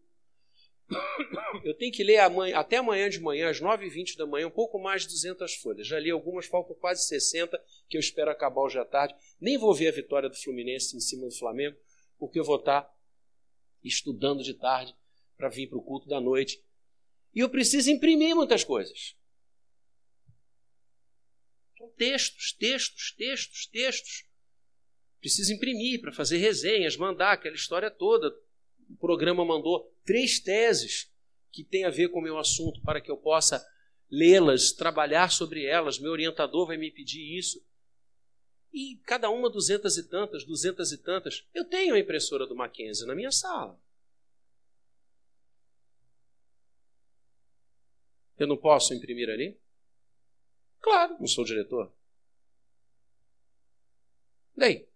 Eu 1.64 1.74
tenho 1.74 1.92
que 1.92 2.04
ler 2.04 2.18
amanhã, 2.18 2.58
até 2.58 2.76
amanhã 2.76 3.08
de 3.08 3.20
manhã, 3.20 3.48
às 3.48 3.60
9h20 3.60 4.16
da 4.16 4.26
manhã, 4.26 4.46
um 4.46 4.50
pouco 4.50 4.78
mais 4.78 5.02
de 5.02 5.08
200 5.08 5.54
folhas. 5.54 5.86
Já 5.86 5.98
li 5.98 6.10
algumas, 6.10 6.46
faltam 6.46 6.76
quase 6.76 7.06
60, 7.06 7.58
que 7.88 7.96
eu 7.96 8.00
espero 8.00 8.30
acabar 8.30 8.60
hoje 8.60 8.78
à 8.78 8.84
tarde. 8.84 9.14
Nem 9.40 9.56
vou 9.56 9.74
ver 9.74 9.88
a 9.88 9.92
vitória 9.92 10.28
do 10.28 10.36
Fluminense 10.36 10.96
em 10.96 11.00
cima 11.00 11.26
do 11.26 11.34
Flamengo, 11.34 11.76
porque 12.18 12.38
eu 12.38 12.44
vou 12.44 12.56
estar 12.56 12.88
estudando 13.82 14.42
de 14.42 14.54
tarde 14.54 14.94
para 15.36 15.48
vir 15.48 15.68
para 15.68 15.78
o 15.78 15.82
culto 15.82 16.08
da 16.08 16.20
noite. 16.20 16.62
E 17.34 17.40
eu 17.40 17.48
preciso 17.48 17.90
imprimir 17.90 18.34
muitas 18.34 18.62
coisas. 18.62 19.16
São 21.76 21.90
textos, 21.90 22.52
textos, 22.52 23.12
textos, 23.12 23.66
textos. 23.66 24.24
Preciso 25.20 25.52
imprimir 25.52 26.00
para 26.00 26.12
fazer 26.12 26.38
resenhas, 26.38 26.96
mandar 26.96 27.32
aquela 27.32 27.54
história 27.54 27.90
toda. 27.90 28.32
O 28.90 28.96
programa 28.96 29.44
mandou 29.44 29.92
três 30.04 30.38
teses 30.38 31.12
que 31.50 31.64
têm 31.64 31.84
a 31.84 31.90
ver 31.90 32.08
com 32.08 32.18
o 32.18 32.22
meu 32.22 32.38
assunto 32.38 32.80
para 32.82 33.00
que 33.00 33.10
eu 33.10 33.16
possa 33.16 33.64
lê-las, 34.10 34.72
trabalhar 34.72 35.30
sobre 35.30 35.64
elas. 35.64 35.98
Meu 35.98 36.10
orientador 36.10 36.66
vai 36.66 36.76
me 36.76 36.90
pedir 36.90 37.36
isso. 37.38 37.64
E 38.72 38.96
cada 39.04 39.30
uma 39.30 39.48
duzentas 39.48 39.96
e 39.96 40.08
tantas, 40.08 40.44
duzentas 40.44 40.90
e 40.90 40.98
tantas. 40.98 41.46
Eu 41.54 41.64
tenho 41.64 41.94
a 41.94 41.98
impressora 41.98 42.46
do 42.46 42.56
Mackenzie 42.56 43.06
na 43.06 43.14
minha 43.14 43.30
sala. 43.30 43.80
Eu 48.36 48.48
não 48.48 48.56
posso 48.56 48.92
imprimir 48.92 49.30
ali? 49.30 49.56
Claro, 50.80 51.16
não 51.20 51.26
sou 51.26 51.44
diretor. 51.44 51.92
Daí, 54.56 54.88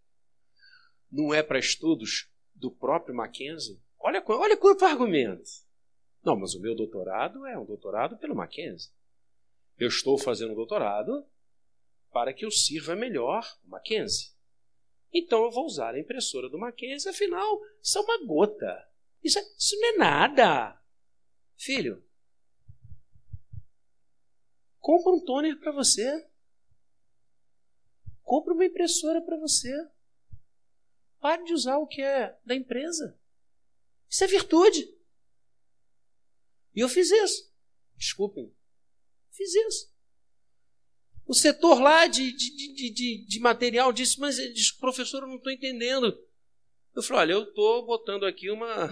não 1.11 1.33
é 1.33 1.43
para 1.43 1.59
estudos 1.59 2.29
do 2.59 2.71
próprio 2.71 3.15
Mackenzie? 3.15 3.81
Olha, 3.99 4.23
olha 4.27 4.57
quanto 4.57 4.85
argumento. 4.85 5.51
Não, 6.25 6.37
mas 6.37 6.55
o 6.55 6.61
meu 6.61 6.75
doutorado 6.75 7.47
é 7.47 7.59
um 7.59 7.65
doutorado 7.65 8.17
pelo 8.19 8.35
Mackenzie. 8.35 8.91
Eu 9.79 9.89
estou 9.89 10.19
fazendo 10.19 10.53
um 10.53 10.57
doutorado 10.57 11.25
para 12.13 12.33
que 12.33 12.45
eu 12.45 12.51
sirva 12.51 12.97
melhor 12.97 13.45
o 13.65 13.71
Mackenzie. 13.71 14.33
Então 15.13 15.45
eu 15.45 15.51
vou 15.51 15.65
usar 15.65 15.95
a 15.95 15.99
impressora 15.99 16.49
do 16.49 16.59
Mackenzie, 16.59 17.09
afinal, 17.09 17.61
isso 17.83 17.99
é 17.99 18.01
uma 18.01 18.27
gota. 18.27 18.89
Isso, 19.23 19.39
é, 19.39 19.43
isso 19.57 19.77
não 19.81 19.89
é 19.89 19.97
nada. 19.97 20.81
Filho, 21.57 22.05
compra 24.79 25.13
um 25.13 25.25
toner 25.25 25.59
para 25.59 25.73
você. 25.73 26.29
Compra 28.23 28.53
uma 28.53 28.67
impressora 28.67 29.23
para 29.23 29.39
você. 29.39 29.73
Pare 31.21 31.45
de 31.45 31.53
usar 31.53 31.79
o 31.79 31.87
que 31.87 32.03
é 32.03 32.37
da 32.45 32.55
empresa. 32.55 33.19
Isso 34.09 34.25
é 34.25 34.27
virtude. 34.27 34.89
E 36.75 36.81
eu 36.81 36.89
fiz 36.89 37.11
isso. 37.11 37.53
Desculpem. 37.97 38.53
Fiz 39.33 39.55
isso. 39.55 39.93
O 41.27 41.35
setor 41.35 41.81
lá 41.81 42.07
de, 42.07 42.33
de, 42.33 42.75
de, 42.75 42.91
de, 42.91 43.27
de 43.27 43.41
material 43.41 43.93
disse, 43.93 44.19
mas 44.19 44.37
disse, 44.37 44.79
professor, 44.79 45.23
eu 45.23 45.29
não 45.29 45.37
estou 45.37 45.53
entendendo. 45.53 46.19
Eu 46.97 47.03
falei, 47.03 47.23
olha, 47.23 47.33
eu 47.33 47.43
estou 47.43 47.85
botando 47.85 48.25
aqui 48.25 48.51
uma, 48.51 48.89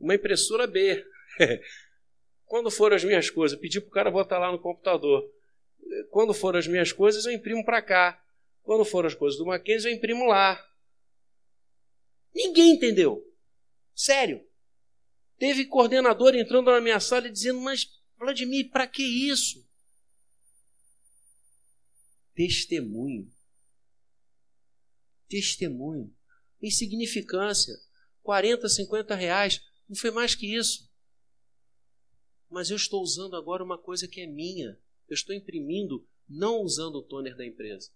uma 0.00 0.14
impressora 0.14 0.66
B. 0.66 1.04
Quando 2.46 2.70
foram 2.70 2.96
as 2.96 3.04
minhas 3.04 3.28
coisas, 3.28 3.58
pedi 3.58 3.80
para 3.80 3.88
o 3.88 3.92
cara 3.92 4.10
botar 4.10 4.38
lá 4.38 4.50
no 4.50 4.58
computador. 4.58 5.28
Quando 6.10 6.32
foram 6.32 6.58
as 6.58 6.66
minhas 6.66 6.92
coisas, 6.92 7.26
eu 7.26 7.32
imprimo 7.32 7.64
para 7.64 7.82
cá. 7.82 8.22
Quando 8.62 8.84
foram 8.84 9.08
as 9.08 9.14
coisas 9.14 9.38
do 9.38 9.44
Mackenzie, 9.44 9.90
eu 9.90 9.96
imprimo 9.96 10.24
lá. 10.24 10.58
Ninguém 12.34 12.72
entendeu. 12.72 13.22
Sério. 13.94 14.44
Teve 15.38 15.66
coordenador 15.66 16.34
entrando 16.34 16.70
na 16.70 16.80
minha 16.80 17.00
sala 17.00 17.28
e 17.28 17.32
dizendo, 17.32 17.60
mas 17.60 17.88
Vladimir, 18.18 18.70
para 18.70 18.86
que 18.86 19.02
isso? 19.02 19.64
testemunho. 22.34 23.32
Testemunho. 25.28 26.14
Insignificância. 26.60 27.74
40, 28.22 28.68
50 28.68 29.14
reais. 29.14 29.62
Não 29.88 29.96
foi 29.96 30.10
mais 30.10 30.34
que 30.34 30.54
isso. 30.54 30.90
Mas 32.50 32.70
eu 32.70 32.76
estou 32.76 33.02
usando 33.02 33.36
agora 33.36 33.64
uma 33.64 33.78
coisa 33.78 34.08
que 34.08 34.20
é 34.20 34.26
minha. 34.26 34.78
Eu 35.08 35.14
estou 35.14 35.34
imprimindo, 35.34 36.06
não 36.28 36.60
usando 36.60 36.96
o 36.96 37.02
toner 37.02 37.36
da 37.36 37.46
empresa. 37.46 37.90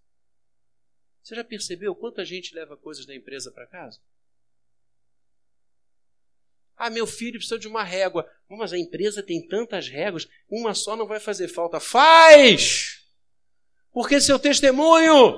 Você 1.21 1.35
já 1.35 1.43
percebeu 1.43 1.95
quanta 1.95 2.25
gente 2.25 2.55
leva 2.55 2.77
coisas 2.77 3.05
da 3.05 3.15
empresa 3.15 3.51
para 3.51 3.67
casa? 3.67 4.01
Ah, 6.79 6.89
meu 6.89 7.05
filho 7.05 7.33
precisa 7.33 7.59
de 7.59 7.67
uma 7.67 7.83
régua. 7.83 8.25
Mas 8.47 8.71
a 8.71 8.77
empresa 8.77 9.21
tem 9.21 9.45
tantas 9.45 9.89
réguas, 9.89 10.29
uma 10.49 10.73
só 10.73 10.95
não 10.95 11.05
vai 11.05 11.19
fazer 11.19 11.49
falta. 11.49 11.77
Faz! 11.77 13.05
Porque 13.91 14.21
seu 14.21 14.39
testemunho 14.39 15.37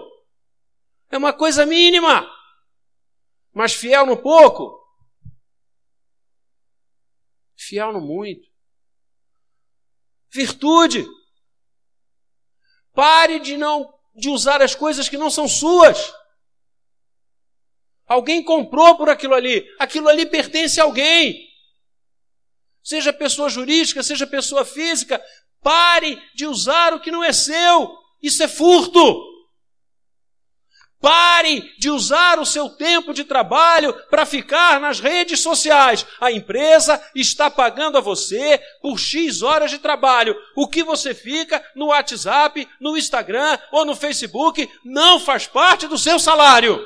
é 1.10 1.18
uma 1.18 1.34
coisa 1.34 1.66
mínima, 1.66 2.30
mas 3.52 3.74
fiel 3.74 4.06
no 4.06 4.22
pouco, 4.22 4.80
fiel 7.58 7.92
no 7.92 8.00
muito. 8.00 8.48
Virtude. 10.30 11.06
Pare 12.94 13.40
de 13.40 13.58
não 13.58 13.94
de 14.16 14.30
usar 14.30 14.62
as 14.62 14.76
coisas 14.76 15.10
que 15.10 15.18
não 15.18 15.30
são 15.30 15.48
suas. 15.48 16.14
Alguém 18.12 18.44
comprou 18.44 18.98
por 18.98 19.10
aquilo 19.10 19.34
ali. 19.34 19.66
Aquilo 19.80 20.10
ali 20.10 20.26
pertence 20.26 20.82
a 20.82 20.84
alguém. 20.84 21.48
Seja 22.84 23.14
pessoa 23.14 23.48
jurídica, 23.48 24.04
seja 24.04 24.28
pessoa 24.28 24.66
física, 24.66 25.24
pare 25.64 26.22
de 26.36 26.46
usar 26.46 26.94
o 26.94 27.00
que 27.00 27.10
não 27.10 27.24
é 27.24 27.32
seu. 27.32 27.90
Isso 28.22 28.44
é 28.44 28.50
furto. 28.50 29.02
Pare 31.00 31.62
de 31.80 31.90
usar 31.90 32.38
o 32.38 32.46
seu 32.46 32.68
tempo 32.68 33.14
de 33.14 33.24
trabalho 33.24 33.94
para 34.10 34.26
ficar 34.26 34.78
nas 34.82 35.00
redes 35.00 35.40
sociais. 35.40 36.06
A 36.20 36.34
empresa 36.34 37.02
está 37.16 37.50
pagando 37.50 37.98
a 37.98 38.02
você 38.02 38.62
por 38.82 39.00
X 39.00 39.42
horas 39.42 39.72
de 39.72 39.80
trabalho. 39.80 40.36
O 40.54 40.68
que 40.68 40.84
você 40.84 41.14
fica 41.14 41.64
no 41.78 41.88
WhatsApp, 41.88 42.68
no 42.78 42.98
Instagram 42.98 43.58
ou 43.72 43.86
no 43.86 43.96
Facebook 43.96 44.70
não 44.84 45.18
faz 45.18 45.48
parte 45.48 45.88
do 45.88 45.98
seu 45.98 46.20
salário. 46.20 46.86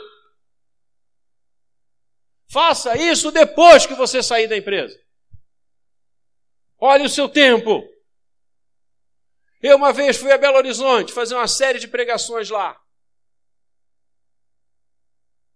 Faça 2.55 2.95
isso 2.95 3.31
depois 3.31 3.85
que 3.85 3.93
você 3.95 4.23
sair 4.23 4.47
da 4.47 4.55
empresa. 4.55 4.97
Olhe 6.79 7.03
o 7.03 7.09
seu 7.09 7.27
tempo. 7.27 7.85
Eu 9.61 9.75
uma 9.75 9.91
vez 9.91 10.15
fui 10.15 10.31
a 10.31 10.37
Belo 10.37 10.55
Horizonte 10.55 11.11
fazer 11.11 11.35
uma 11.35 11.49
série 11.49 11.79
de 11.79 11.89
pregações 11.89 12.49
lá. 12.49 12.81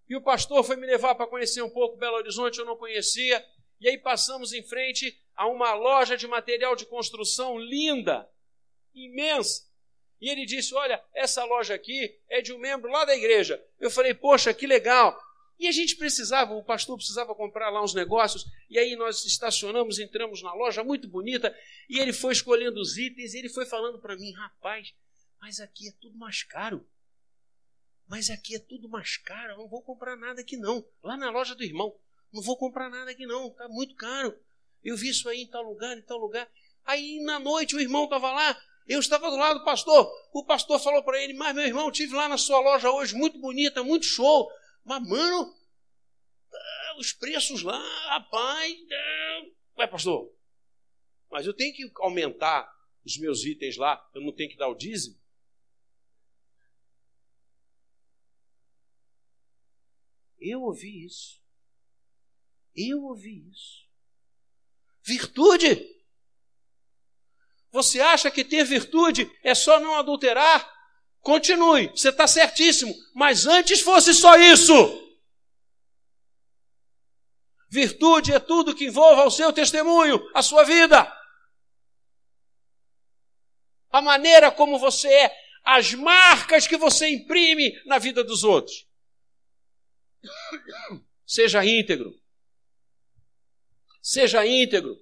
E 0.09 0.15
o 0.17 0.21
pastor 0.21 0.61
foi 0.61 0.75
me 0.75 0.85
levar 0.85 1.15
para 1.15 1.25
conhecer 1.25 1.61
um 1.61 1.69
pouco 1.69 1.95
Belo 1.95 2.17
Horizonte, 2.17 2.59
eu 2.59 2.65
não 2.65 2.75
conhecia. 2.75 3.47
E 3.79 3.87
aí 3.87 3.97
passamos 3.97 4.51
em 4.51 4.61
frente 4.61 5.17
a 5.37 5.47
uma 5.47 5.73
loja 5.73 6.17
de 6.17 6.27
material 6.27 6.75
de 6.75 6.85
construção 6.85 7.57
linda, 7.57 8.29
imensa. 8.93 9.65
E 10.19 10.29
ele 10.29 10.45
disse: 10.45 10.75
Olha, 10.75 11.01
essa 11.13 11.45
loja 11.45 11.75
aqui 11.75 12.19
é 12.27 12.41
de 12.41 12.51
um 12.51 12.57
membro 12.57 12.91
lá 12.91 13.05
da 13.05 13.15
igreja. 13.15 13.65
Eu 13.79 13.89
falei: 13.89 14.13
Poxa, 14.13 14.53
que 14.53 14.67
legal. 14.67 15.17
E 15.59 15.67
a 15.67 15.71
gente 15.73 15.97
precisava, 15.97 16.53
o 16.53 16.63
pastor 16.63 16.95
precisava 16.95 17.35
comprar 17.35 17.69
lá 17.69 17.83
uns 17.83 17.93
negócios, 17.93 18.45
e 18.69 18.79
aí 18.79 18.95
nós 18.95 19.25
estacionamos, 19.25 19.99
entramos 19.99 20.41
na 20.41 20.53
loja 20.53 20.85
muito 20.85 21.05
bonita, 21.05 21.53
e 21.89 21.99
ele 21.99 22.13
foi 22.13 22.31
escolhendo 22.31 22.79
os 22.79 22.97
itens, 22.97 23.33
e 23.33 23.39
ele 23.39 23.49
foi 23.49 23.65
falando 23.65 23.99
para 23.99 24.15
mim, 24.15 24.31
rapaz, 24.31 24.93
mas 25.41 25.59
aqui 25.59 25.89
é 25.89 25.91
tudo 25.99 26.17
mais 26.17 26.43
caro. 26.43 26.87
Mas 28.07 28.29
aqui 28.29 28.55
é 28.55 28.59
tudo 28.59 28.87
mais 28.87 29.17
caro, 29.17 29.51
eu 29.51 29.57
não 29.57 29.67
vou 29.67 29.81
comprar 29.81 30.15
nada 30.15 30.39
aqui 30.39 30.55
não. 30.55 30.83
Lá 31.03 31.17
na 31.17 31.29
loja 31.29 31.53
do 31.53 31.63
irmão, 31.63 31.93
não 32.31 32.41
vou 32.41 32.55
comprar 32.55 32.89
nada 32.89 33.11
aqui 33.11 33.25
não, 33.25 33.49
tá 33.49 33.67
muito 33.67 33.95
caro. 33.95 34.33
Eu 34.81 34.95
vi 34.95 35.09
isso 35.09 35.27
aí 35.27 35.41
em 35.41 35.47
tal 35.47 35.61
lugar, 35.61 35.97
em 35.97 36.01
tal 36.01 36.17
lugar. 36.17 36.49
Aí 36.85 37.19
na 37.23 37.37
noite 37.37 37.75
o 37.75 37.81
irmão 37.81 38.05
estava 38.05 38.31
lá, 38.31 38.59
eu 38.87 38.99
estava 38.99 39.29
do 39.29 39.35
lado 39.35 39.59
do 39.59 39.65
pastor. 39.65 40.09
O 40.33 40.43
pastor 40.43 40.79
falou 40.79 41.03
para 41.03 41.21
ele: 41.21 41.33
Mas 41.33 41.53
meu 41.53 41.65
irmão, 41.65 41.91
tive 41.91 42.15
lá 42.15 42.27
na 42.27 42.37
sua 42.37 42.59
loja 42.59 42.89
hoje, 42.89 43.13
muito 43.13 43.37
bonita, 43.37 43.83
muito 43.83 44.05
show. 44.05 44.49
Mas, 44.89 45.07
mano, 45.07 45.55
ah, 46.51 46.95
os 46.97 47.13
preços 47.13 47.61
lá, 47.61 47.79
rapaz. 48.07 48.75
É... 48.89 49.51
Ué, 49.77 49.85
pastor, 49.85 50.35
mas 51.29 51.45
eu 51.45 51.53
tenho 51.53 51.75
que 51.75 51.91
aumentar 51.97 52.67
os 53.05 53.15
meus 53.19 53.45
itens 53.45 53.77
lá, 53.77 54.03
eu 54.15 54.21
não 54.21 54.33
tenho 54.33 54.49
que 54.49 54.57
dar 54.57 54.67
o 54.67 54.73
dízimo? 54.73 55.15
Eu 60.39 60.63
ouvi 60.63 61.05
isso. 61.05 61.39
Eu 62.75 63.03
ouvi 63.03 63.47
isso. 63.47 63.87
Virtude. 65.03 66.03
Você 67.71 68.01
acha 68.01 68.31
que 68.31 68.43
ter 68.43 68.63
virtude 68.63 69.31
é 69.43 69.53
só 69.53 69.79
não 69.79 69.93
adulterar? 69.97 70.78
Continue, 71.21 71.89
você 71.89 72.09
está 72.09 72.27
certíssimo, 72.27 72.93
mas 73.13 73.45
antes 73.45 73.81
fosse 73.81 74.13
só 74.13 74.37
isso. 74.37 74.73
Virtude 77.69 78.33
é 78.33 78.39
tudo 78.39 78.75
que 78.75 78.85
envolva 78.85 79.25
o 79.25 79.31
seu 79.31 79.53
testemunho, 79.53 80.19
a 80.33 80.41
sua 80.41 80.63
vida. 80.63 81.15
A 83.91 84.01
maneira 84.01 84.51
como 84.51 84.79
você 84.79 85.07
é, 85.07 85.37
as 85.63 85.93
marcas 85.93 86.65
que 86.65 86.77
você 86.77 87.09
imprime 87.09 87.71
na 87.85 87.99
vida 87.99 88.23
dos 88.23 88.43
outros. 88.43 88.87
Seja 91.25 91.63
íntegro. 91.63 92.19
Seja 94.01 94.45
íntegro. 94.45 94.97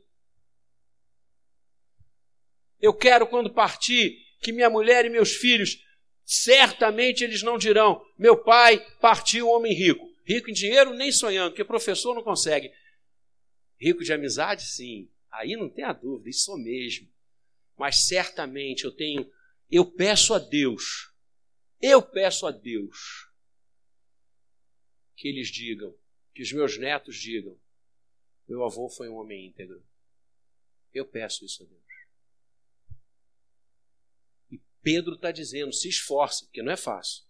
Eu 2.79 2.93
quero, 2.93 3.27
quando 3.27 3.53
partir, 3.53 4.17
que 4.41 4.51
minha 4.51 4.69
mulher 4.69 5.05
e 5.05 5.09
meus 5.09 5.31
filhos 5.31 5.86
certamente 6.27 7.23
eles 7.23 7.41
não 7.41 7.57
dirão: 7.57 8.05
meu 8.19 8.37
pai 8.37 8.85
partiu 8.99 9.47
homem 9.47 9.73
rico. 9.73 10.05
Rico 10.25 10.49
em 10.49 10.53
dinheiro, 10.53 10.93
nem 10.93 11.09
sonhando, 11.09 11.51
porque 11.51 11.63
professor 11.63 12.13
não 12.13 12.21
consegue. 12.21 12.69
Rico 13.79 14.03
de 14.03 14.11
amizade, 14.11 14.63
sim. 14.63 15.09
Aí 15.31 15.55
não 15.55 15.69
tem 15.69 15.85
a 15.85 15.93
dúvida, 15.93 16.29
isso 16.29 16.55
mesmo. 16.57 17.07
Mas 17.77 18.05
certamente 18.05 18.83
eu 18.83 18.91
tenho, 18.91 19.31
eu 19.71 19.85
peço 19.85 20.33
a 20.33 20.39
Deus, 20.39 21.09
eu 21.81 22.01
peço 22.01 22.45
a 22.45 22.51
Deus 22.51 23.29
que 25.15 25.29
eles 25.29 25.47
digam, 25.47 25.95
que 26.35 26.41
os 26.41 26.51
meus 26.51 26.77
netos 26.77 27.15
digam: 27.15 27.57
meu 28.47 28.65
avô 28.65 28.89
foi 28.89 29.07
um 29.07 29.15
homem 29.15 29.45
íntegro. 29.45 29.81
Eu 30.93 31.05
peço 31.05 31.45
isso 31.45 31.63
a 31.63 31.65
Deus. 31.65 31.86
Pedro 34.87 35.15
está 35.15 35.33
dizendo: 35.33 35.73
se 35.73 35.89
esforce, 35.89 36.45
porque 36.45 36.61
não 36.61 36.71
é 36.71 36.77
fácil. 36.77 37.25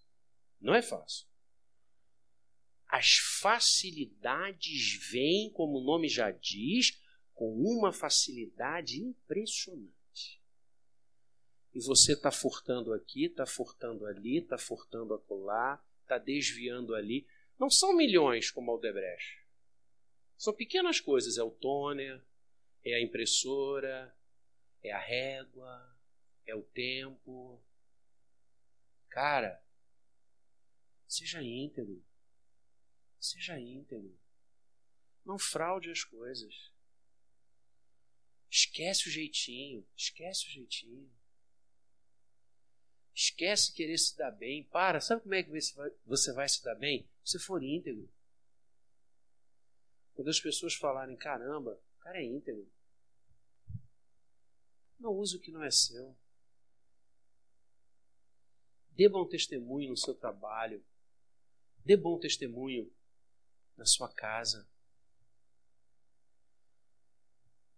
Não 0.62 0.76
é 0.76 0.82
fácil. 0.84 1.26
As 2.88 3.16
facilidades 3.42 5.10
vêm, 5.10 5.50
como 5.50 5.80
o 5.80 5.84
nome 5.84 6.08
já 6.08 6.30
diz, 6.30 7.02
com 7.34 7.52
uma 7.56 7.92
facilidade 7.92 9.02
impressionante. 9.02 10.40
E 11.74 11.82
você 11.82 12.14
está 12.14 12.32
furtando 12.32 12.94
aqui, 12.94 13.26
está 13.26 13.48
furtando 13.48 14.06
ali, 14.06 14.38
está 14.38 14.60
furtando 14.60 15.16
acolá, 15.16 15.84
está 16.04 16.20
desviando 16.20 16.94
ali. 16.94 17.26
não 17.60 17.72
são 17.72 17.96
milhões 17.96 18.52
como 18.52 18.70
Aldebrecht. 18.70 19.44
São 20.38 20.54
pequenas 20.54 21.00
coisas. 21.00 21.40
É 21.40 21.44
o 21.44 21.50
toner, 21.50 22.24
é 22.86 22.94
a 22.94 23.02
impressora, 23.02 24.16
é 24.84 24.92
a 24.92 25.00
régua, 25.00 25.97
é 26.48 26.56
o 26.56 26.64
tempo. 26.64 27.62
Cara, 29.10 29.62
seja 31.08 31.44
íntegro. 31.44 32.04
Seja 33.20 33.60
íntegro. 33.60 34.18
Não 35.26 35.38
fraude 35.38 35.92
as 35.92 36.04
coisas. 36.04 36.72
Esquece 38.50 39.10
o 39.10 39.12
jeitinho, 39.12 39.86
esquece 39.96 40.48
o 40.48 40.50
jeitinho. 40.50 41.12
Esquece 43.14 43.74
querer 43.74 43.98
se 43.98 44.16
dar 44.16 44.32
bem. 44.32 44.64
Para, 44.64 45.02
sabe 45.02 45.24
como 45.24 45.34
é 45.34 45.44
que 45.44 45.50
você 45.50 46.32
vai, 46.32 46.48
se 46.48 46.64
dar 46.64 46.76
bem? 46.76 47.10
Se 47.26 47.40
for 47.40 47.62
íntegro. 47.62 48.08
Quando 50.14 50.30
as 50.30 50.40
pessoas 50.40 50.76
falarem, 50.76 51.18
caramba, 51.18 51.80
o 51.96 52.00
cara 52.04 52.20
é 52.20 52.24
íntegro. 52.24 52.72
Não 55.00 55.12
use 55.12 55.36
o 55.36 55.40
que 55.40 55.52
não 55.52 55.64
é 55.64 55.72
seu. 55.72 56.16
Dê 58.98 59.08
bom 59.08 59.28
testemunho 59.28 59.92
no 59.92 59.96
seu 59.96 60.16
trabalho. 60.16 60.84
Dê 61.86 61.96
bom 61.96 62.18
testemunho 62.18 62.92
na 63.78 63.86
sua 63.86 64.12
casa. 64.12 64.68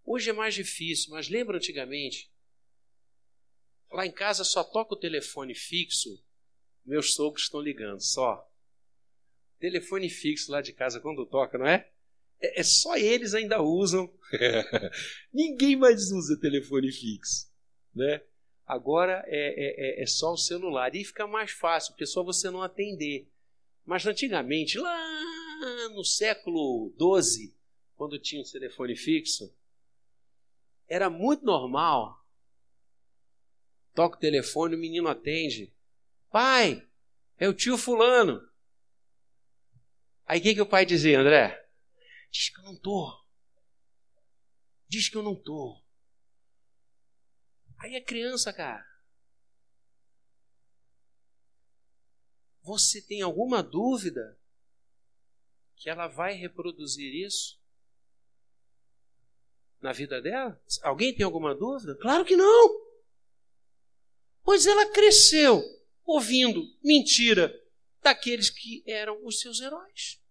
Hoje 0.05 0.29
é 0.29 0.33
mais 0.33 0.55
difícil, 0.55 1.11
mas 1.11 1.27
lembra 1.27 1.57
antigamente? 1.57 2.31
Lá 3.91 4.05
em 4.05 4.11
casa 4.13 4.45
só 4.45 4.63
toca 4.63 4.93
o 4.93 4.99
telefone 4.99 5.53
fixo, 5.53 6.23
meus 6.85 7.13
sogros 7.15 7.43
estão 7.43 7.59
ligando, 7.59 7.99
só. 7.99 8.49
Telefone 9.59 10.09
fixo 10.09 10.49
lá 10.49 10.61
de 10.61 10.71
casa 10.71 11.01
quando 11.01 11.25
toca, 11.25 11.57
não 11.57 11.67
é? 11.67 11.91
É, 12.39 12.61
é 12.61 12.63
só 12.63 12.95
eles 12.95 13.33
ainda 13.33 13.61
usam. 13.61 14.09
Ninguém 15.33 15.75
mais 15.75 16.11
usa 16.13 16.39
telefone 16.39 16.93
fixo, 16.93 17.51
né? 17.93 18.23
Agora 18.69 19.23
é, 19.27 19.35
é, 19.37 19.99
é, 19.99 20.03
é 20.03 20.05
só 20.05 20.31
o 20.31 20.37
celular 20.37 20.95
e 20.95 21.03
fica 21.03 21.27
mais 21.27 21.51
fácil, 21.51 21.91
porque 21.91 22.05
é 22.05 22.07
só 22.07 22.23
você 22.23 22.49
não 22.49 22.61
atender. 22.61 23.27
Mas 23.85 24.05
antigamente, 24.05 24.77
lá 24.77 25.89
no 25.93 26.05
século 26.05 26.93
XII, 26.97 27.53
quando 27.95 28.17
tinha 28.17 28.41
o 28.41 28.49
telefone 28.49 28.95
fixo, 28.95 29.53
era 30.87 31.09
muito 31.09 31.43
normal 31.43 32.19
Toca 33.99 34.15
o 34.15 34.19
telefone, 34.19 34.75
o 34.75 34.79
menino 34.79 35.09
atende. 35.09 35.73
Pai, 36.31 36.87
é 37.37 37.49
o 37.49 37.53
tio 37.53 37.77
fulano. 37.77 38.41
Aí 40.25 40.39
o 40.39 40.41
que, 40.41 40.53
que 40.53 40.61
o 40.61 40.65
pai 40.65 40.85
dizia, 40.85 41.19
André? 41.19 41.67
Diz 42.31 42.49
que 42.49 42.61
eu 42.61 42.63
não 42.63 42.77
tô. 42.77 43.13
Diz 44.87 45.09
que 45.09 45.17
eu 45.17 45.21
não 45.21 45.35
tô. 45.35 45.81
Aí 47.79 47.95
a 47.95 48.03
criança, 48.03 48.51
cara. 48.51 48.85
Você 52.61 53.01
tem 53.01 53.21
alguma 53.21 53.63
dúvida 53.63 54.37
que 55.75 55.89
ela 55.89 56.07
vai 56.07 56.33
reproduzir 56.33 57.13
isso 57.25 57.59
na 59.81 59.93
vida 59.93 60.21
dela? 60.21 60.61
Alguém 60.83 61.15
tem 61.15 61.23
alguma 61.23 61.55
dúvida? 61.55 61.95
Claro 61.95 62.25
que 62.25 62.35
não. 62.35 62.89
Pois 64.43 64.67
ela 64.67 64.91
cresceu 64.91 65.63
ouvindo 66.05 66.61
mentira 66.83 67.53
daqueles 68.01 68.49
que 68.49 68.83
eram 68.85 69.25
os 69.25 69.39
seus 69.39 69.61
heróis. 69.61 70.21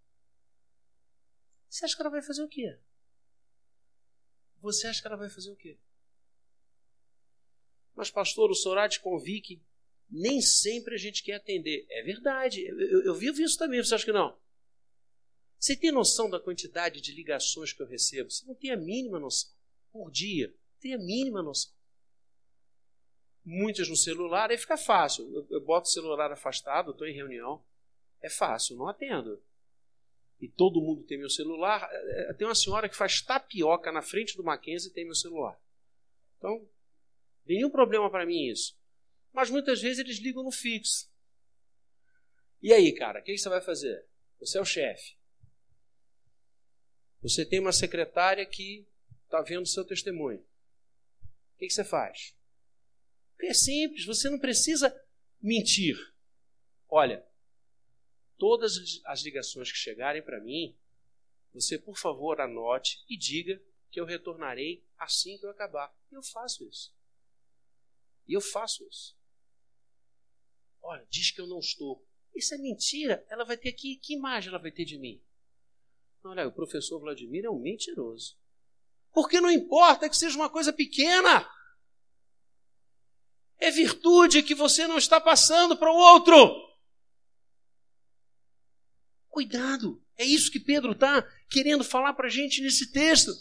Você 1.68 1.84
acha 1.84 1.96
que 1.96 2.03
ela 2.03 2.11
vai 2.11 2.22
fazer 2.22 2.42
o 2.42 2.49
quê? 2.49 2.78
Você 4.61 4.86
acha 4.86 5.01
que 5.01 5.07
ela 5.07 5.16
vai 5.16 5.30
fazer 5.30 5.51
o 5.51 5.57
quê? 5.57 5.78
Mas, 7.99 8.11
pastor, 8.11 8.49
o 8.49 8.55
Sorate 8.55 9.01
convique 9.01 9.61
nem 10.09 10.40
sempre 10.40 10.94
a 10.94 10.99
gente 10.99 11.22
quer 11.22 11.34
atender. 11.34 11.84
É 11.90 12.03
verdade. 12.03 12.64
Eu, 12.64 12.80
eu, 12.80 13.05
eu 13.07 13.14
vivo 13.14 13.42
isso 13.42 13.59
também. 13.59 13.82
Você 13.82 13.94
acha 13.94 14.05
que 14.05 14.12
não? 14.12 14.38
Você 15.59 15.74
tem 15.74 15.90
noção 15.90 16.30
da 16.30 16.38
quantidade 16.38 17.01
de 17.01 17.12
ligações 17.12 17.72
que 17.72 17.82
eu 17.82 17.88
recebo? 17.88 18.30
Você 18.30 18.46
não 18.46 18.55
tem 18.55 18.70
a 18.70 18.76
mínima 18.76 19.18
noção. 19.18 19.51
Por 19.90 20.12
dia. 20.12 20.55
Tem 20.80 20.94
a 20.94 20.99
mínima 20.99 21.42
noção 21.42 21.72
muitas 23.49 23.88
no 23.88 23.96
celular, 23.96 24.51
aí 24.51 24.59
fica 24.59 24.76
fácil. 24.76 25.24
Eu, 25.34 25.46
eu 25.51 25.61
boto 25.61 25.88
o 25.88 25.90
celular 25.90 26.30
afastado, 26.30 26.90
estou 26.90 27.07
em 27.07 27.14
reunião, 27.14 27.64
é 28.20 28.28
fácil, 28.28 28.76
não 28.76 28.86
atendo. 28.86 29.42
E 30.40 30.49
todo 30.49 30.80
mundo 30.80 31.03
tem 31.03 31.18
meu 31.18 31.30
celular. 31.30 31.88
É, 31.90 32.30
é, 32.30 32.34
tem 32.34 32.46
uma 32.46 32.55
senhora 32.55 32.88
que 32.88 32.96
faz 32.96 33.22
tapioca 33.22 33.90
na 33.90 34.03
frente 34.03 34.36
do 34.36 34.44
Mackenzie 34.44 34.90
e 34.90 34.92
tem 34.92 35.05
meu 35.05 35.14
celular. 35.14 35.59
Então, 36.36 36.68
nenhum 37.57 37.70
problema 37.70 38.11
para 38.11 38.26
mim 38.26 38.46
isso. 38.46 38.76
Mas 39.32 39.51
muitas 39.51 39.80
vezes 39.80 39.99
eles 39.99 40.18
ligam 40.18 40.42
no 40.42 40.51
fixo. 40.51 41.11
E 42.61 42.72
aí, 42.72 42.92
cara, 42.92 43.20
o 43.20 43.22
que 43.22 43.36
você 43.36 43.49
vai 43.49 43.61
fazer? 43.61 44.05
Você 44.40 44.59
é 44.59 44.61
o 44.61 44.64
chefe. 44.64 45.16
Você 47.22 47.44
tem 47.44 47.59
uma 47.61 47.72
secretária 47.72 48.44
que 48.46 48.86
está 49.24 49.40
vendo 49.42 49.66
seu 49.66 49.84
testemunho. 49.84 50.40
O 51.55 51.59
que 51.59 51.70
você 51.70 51.84
faz? 51.84 52.36
É 53.40 53.55
simples, 53.55 54.05
você 54.05 54.28
não 54.28 54.38
precisa 54.38 54.94
mentir. 55.40 55.96
Olha, 56.88 57.24
todas 58.36 59.01
as 59.05 59.22
ligações 59.22 59.70
que 59.70 59.78
chegarem 59.78 60.22
para 60.22 60.40
mim, 60.40 60.76
você, 61.53 61.78
por 61.78 61.96
favor, 61.96 62.40
anote 62.40 63.05
e 63.09 63.16
diga 63.16 63.61
que 63.90 64.01
eu 64.01 64.05
retornarei 64.05 64.84
assim 64.99 65.38
que 65.38 65.46
eu 65.46 65.51
acabar. 65.51 65.94
Eu 66.11 66.22
faço 66.22 66.64
isso. 66.68 66.94
E 68.28 68.34
eu 68.34 68.40
faço 68.40 68.86
isso. 68.86 69.16
Olha, 70.82 71.06
diz 71.10 71.30
que 71.30 71.40
eu 71.40 71.46
não 71.46 71.58
estou. 71.58 72.06
Isso 72.34 72.54
é 72.54 72.58
mentira. 72.58 73.24
Ela 73.28 73.44
vai 73.44 73.56
ter 73.56 73.72
que. 73.72 73.96
Que 73.96 74.14
imagem 74.14 74.50
ela 74.50 74.60
vai 74.60 74.70
ter 74.70 74.84
de 74.84 74.98
mim? 74.98 75.20
Olha, 76.22 76.46
o 76.46 76.52
professor 76.52 77.00
Vladimir 77.00 77.44
é 77.44 77.50
um 77.50 77.58
mentiroso. 77.58 78.38
Porque 79.12 79.40
não 79.40 79.50
importa 79.50 80.08
que 80.08 80.16
seja 80.16 80.36
uma 80.36 80.50
coisa 80.50 80.72
pequena. 80.72 81.48
É 83.58 83.70
virtude 83.70 84.42
que 84.42 84.54
você 84.54 84.86
não 84.86 84.98
está 84.98 85.20
passando 85.20 85.76
para 85.76 85.90
o 85.90 85.96
outro. 85.96 86.68
Cuidado, 89.28 90.04
é 90.16 90.24
isso 90.24 90.50
que 90.50 90.60
Pedro 90.60 90.92
está 90.92 91.22
querendo 91.50 91.82
falar 91.82 92.12
para 92.12 92.26
a 92.26 92.30
gente 92.30 92.60
nesse 92.60 92.92
texto. 92.92 93.32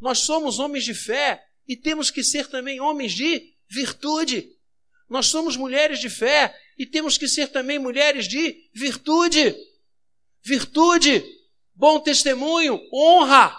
Nós 0.00 0.18
somos 0.20 0.58
homens 0.58 0.84
de 0.84 0.94
fé 0.94 1.49
e 1.66 1.76
temos 1.76 2.10
que 2.10 2.22
ser 2.22 2.46
também 2.48 2.80
homens 2.80 3.12
de 3.12 3.54
virtude. 3.68 4.48
Nós 5.08 5.26
somos 5.26 5.56
mulheres 5.56 5.98
de 5.98 6.08
fé 6.08 6.56
e 6.78 6.86
temos 6.86 7.18
que 7.18 7.28
ser 7.28 7.48
também 7.48 7.78
mulheres 7.78 8.26
de 8.26 8.70
virtude. 8.72 9.56
Virtude, 10.42 11.24
bom 11.74 11.98
testemunho, 12.00 12.80
honra, 12.92 13.56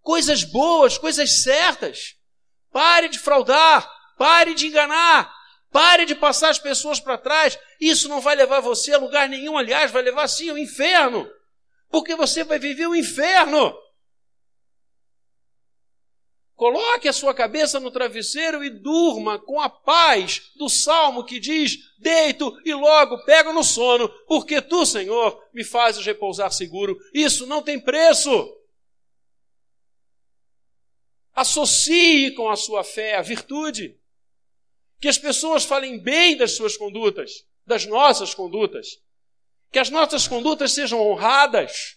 coisas 0.00 0.42
boas, 0.42 0.96
coisas 0.96 1.42
certas. 1.42 2.16
Pare 2.72 3.08
de 3.08 3.18
fraudar, 3.18 3.86
pare 4.16 4.54
de 4.54 4.66
enganar, 4.66 5.30
pare 5.70 6.04
de 6.04 6.14
passar 6.14 6.48
as 6.48 6.58
pessoas 6.58 6.98
para 6.98 7.18
trás. 7.18 7.58
Isso 7.80 8.08
não 8.08 8.20
vai 8.20 8.34
levar 8.34 8.60
você 8.60 8.94
a 8.94 8.98
lugar 8.98 9.28
nenhum, 9.28 9.56
aliás, 9.56 9.90
vai 9.90 10.02
levar 10.02 10.26
sim 10.28 10.48
ao 10.48 10.58
inferno. 10.58 11.30
Porque 11.90 12.16
você 12.16 12.42
vai 12.42 12.58
viver 12.58 12.86
o 12.86 12.96
inferno. 12.96 13.74
Coloque 16.58 17.06
a 17.06 17.12
sua 17.12 17.32
cabeça 17.32 17.78
no 17.78 17.88
travesseiro 17.88 18.64
e 18.64 18.68
durma 18.68 19.38
com 19.38 19.60
a 19.60 19.70
paz 19.70 20.50
do 20.56 20.68
salmo 20.68 21.22
que 21.22 21.38
diz: 21.38 21.78
Deito 21.96 22.52
e 22.64 22.74
logo 22.74 23.24
pego 23.24 23.52
no 23.52 23.62
sono, 23.62 24.08
porque 24.26 24.60
tu, 24.60 24.84
Senhor, 24.84 25.40
me 25.54 25.62
fazes 25.62 26.04
repousar 26.04 26.50
seguro. 26.52 26.98
Isso 27.14 27.46
não 27.46 27.62
tem 27.62 27.78
preço. 27.78 28.28
Associe 31.32 32.34
com 32.34 32.50
a 32.50 32.56
sua 32.56 32.82
fé 32.82 33.14
a 33.14 33.22
virtude. 33.22 33.96
Que 35.00 35.06
as 35.06 35.16
pessoas 35.16 35.64
falem 35.64 35.96
bem 35.96 36.36
das 36.36 36.56
suas 36.56 36.76
condutas, 36.76 37.46
das 37.64 37.86
nossas 37.86 38.34
condutas. 38.34 39.00
Que 39.70 39.78
as 39.78 39.90
nossas 39.90 40.26
condutas 40.26 40.72
sejam 40.72 41.00
honradas. 41.00 41.96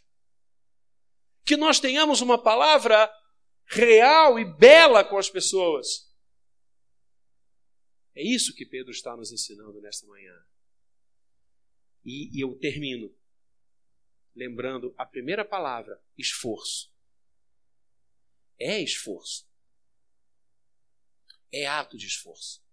Que 1.44 1.58
nós 1.58 1.80
tenhamos 1.80 2.22
uma 2.22 2.38
palavra 2.38 3.12
real 3.72 4.40
e 4.40 4.46
bela 4.46 5.04
com 5.04 5.18
as 5.18 5.30
pessoas. 5.30 6.10
É 8.14 8.24
isso 8.24 8.54
que 8.54 8.66
Pedro 8.66 8.92
está 8.92 9.16
nos 9.16 9.32
ensinando 9.32 9.82
nesta 9.82 10.06
manhã. 10.08 10.36
E, 12.04 12.38
e 12.38 12.42
eu 12.42 12.56
termino 12.60 13.16
lembrando 14.36 14.94
a 14.98 15.06
primeira 15.06 15.46
palavra: 15.46 16.02
esforço 16.18 16.92
é 18.62 18.80
esforço. 18.80 19.50
É 21.52 21.66
ato 21.66 21.98
de 21.98 22.06
esforço. 22.06 22.64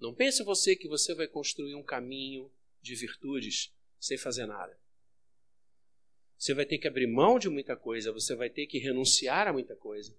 Não 0.00 0.14
pense 0.14 0.42
você 0.42 0.74
que 0.74 0.88
você 0.88 1.14
vai 1.14 1.28
construir 1.28 1.74
um 1.74 1.84
caminho 1.84 2.50
de 2.80 2.94
virtudes 2.96 3.72
sem 4.00 4.18
fazer 4.18 4.46
nada. 4.46 4.80
Você 6.42 6.54
vai 6.54 6.66
ter 6.66 6.76
que 6.76 6.88
abrir 6.88 7.06
mão 7.06 7.38
de 7.38 7.48
muita 7.48 7.76
coisa, 7.76 8.10
você 8.10 8.34
vai 8.34 8.50
ter 8.50 8.66
que 8.66 8.76
renunciar 8.76 9.46
a 9.46 9.52
muita 9.52 9.76
coisa. 9.76 10.12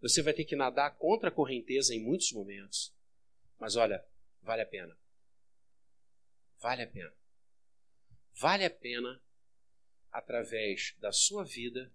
Você 0.00 0.22
vai 0.22 0.32
ter 0.32 0.46
que 0.46 0.56
nadar 0.56 0.96
contra 0.96 1.28
a 1.28 1.30
correnteza 1.30 1.94
em 1.94 2.02
muitos 2.02 2.32
momentos. 2.32 2.90
Mas 3.58 3.76
olha, 3.76 4.02
vale 4.40 4.62
a 4.62 4.66
pena. 4.66 4.98
Vale 6.58 6.84
a 6.84 6.86
pena. 6.86 7.14
Vale 8.32 8.64
a 8.64 8.70
pena, 8.70 9.22
através 10.10 10.96
da 10.98 11.12
sua 11.12 11.44
vida, 11.44 11.92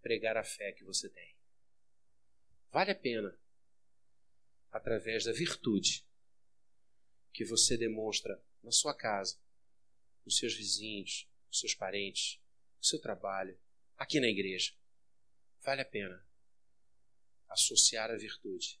pregar 0.00 0.36
a 0.36 0.44
fé 0.44 0.70
que 0.70 0.84
você 0.84 1.08
tem. 1.08 1.34
Vale 2.70 2.92
a 2.92 2.96
pena, 2.96 3.36
através 4.70 5.24
da 5.24 5.32
virtude 5.32 6.06
que 7.32 7.44
você 7.44 7.76
demonstra 7.76 8.40
na 8.62 8.70
sua 8.70 8.94
casa, 8.94 9.36
nos 10.24 10.38
seus 10.38 10.54
vizinhos, 10.54 11.28
seus 11.58 11.74
parentes, 11.74 12.40
no 12.78 12.84
seu 12.84 13.00
trabalho, 13.00 13.58
aqui 13.96 14.20
na 14.20 14.28
igreja. 14.28 14.72
Vale 15.62 15.82
a 15.82 15.84
pena 15.84 16.26
associar 17.48 18.10
a 18.10 18.16
virtude, 18.16 18.80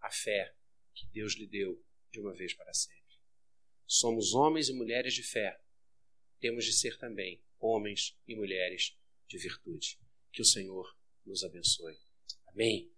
a 0.00 0.10
fé 0.10 0.54
que 0.94 1.06
Deus 1.08 1.34
lhe 1.34 1.46
deu 1.46 1.84
de 2.10 2.20
uma 2.20 2.32
vez 2.32 2.54
para 2.54 2.72
sempre. 2.72 2.98
Somos 3.86 4.34
homens 4.34 4.68
e 4.68 4.72
mulheres 4.72 5.14
de 5.14 5.22
fé. 5.22 5.60
Temos 6.40 6.64
de 6.64 6.72
ser 6.72 6.98
também 6.98 7.42
homens 7.58 8.16
e 8.26 8.34
mulheres 8.34 8.96
de 9.26 9.38
virtude. 9.38 9.98
Que 10.32 10.42
o 10.42 10.44
Senhor 10.44 10.96
nos 11.24 11.42
abençoe. 11.42 11.98
Amém. 12.46 12.92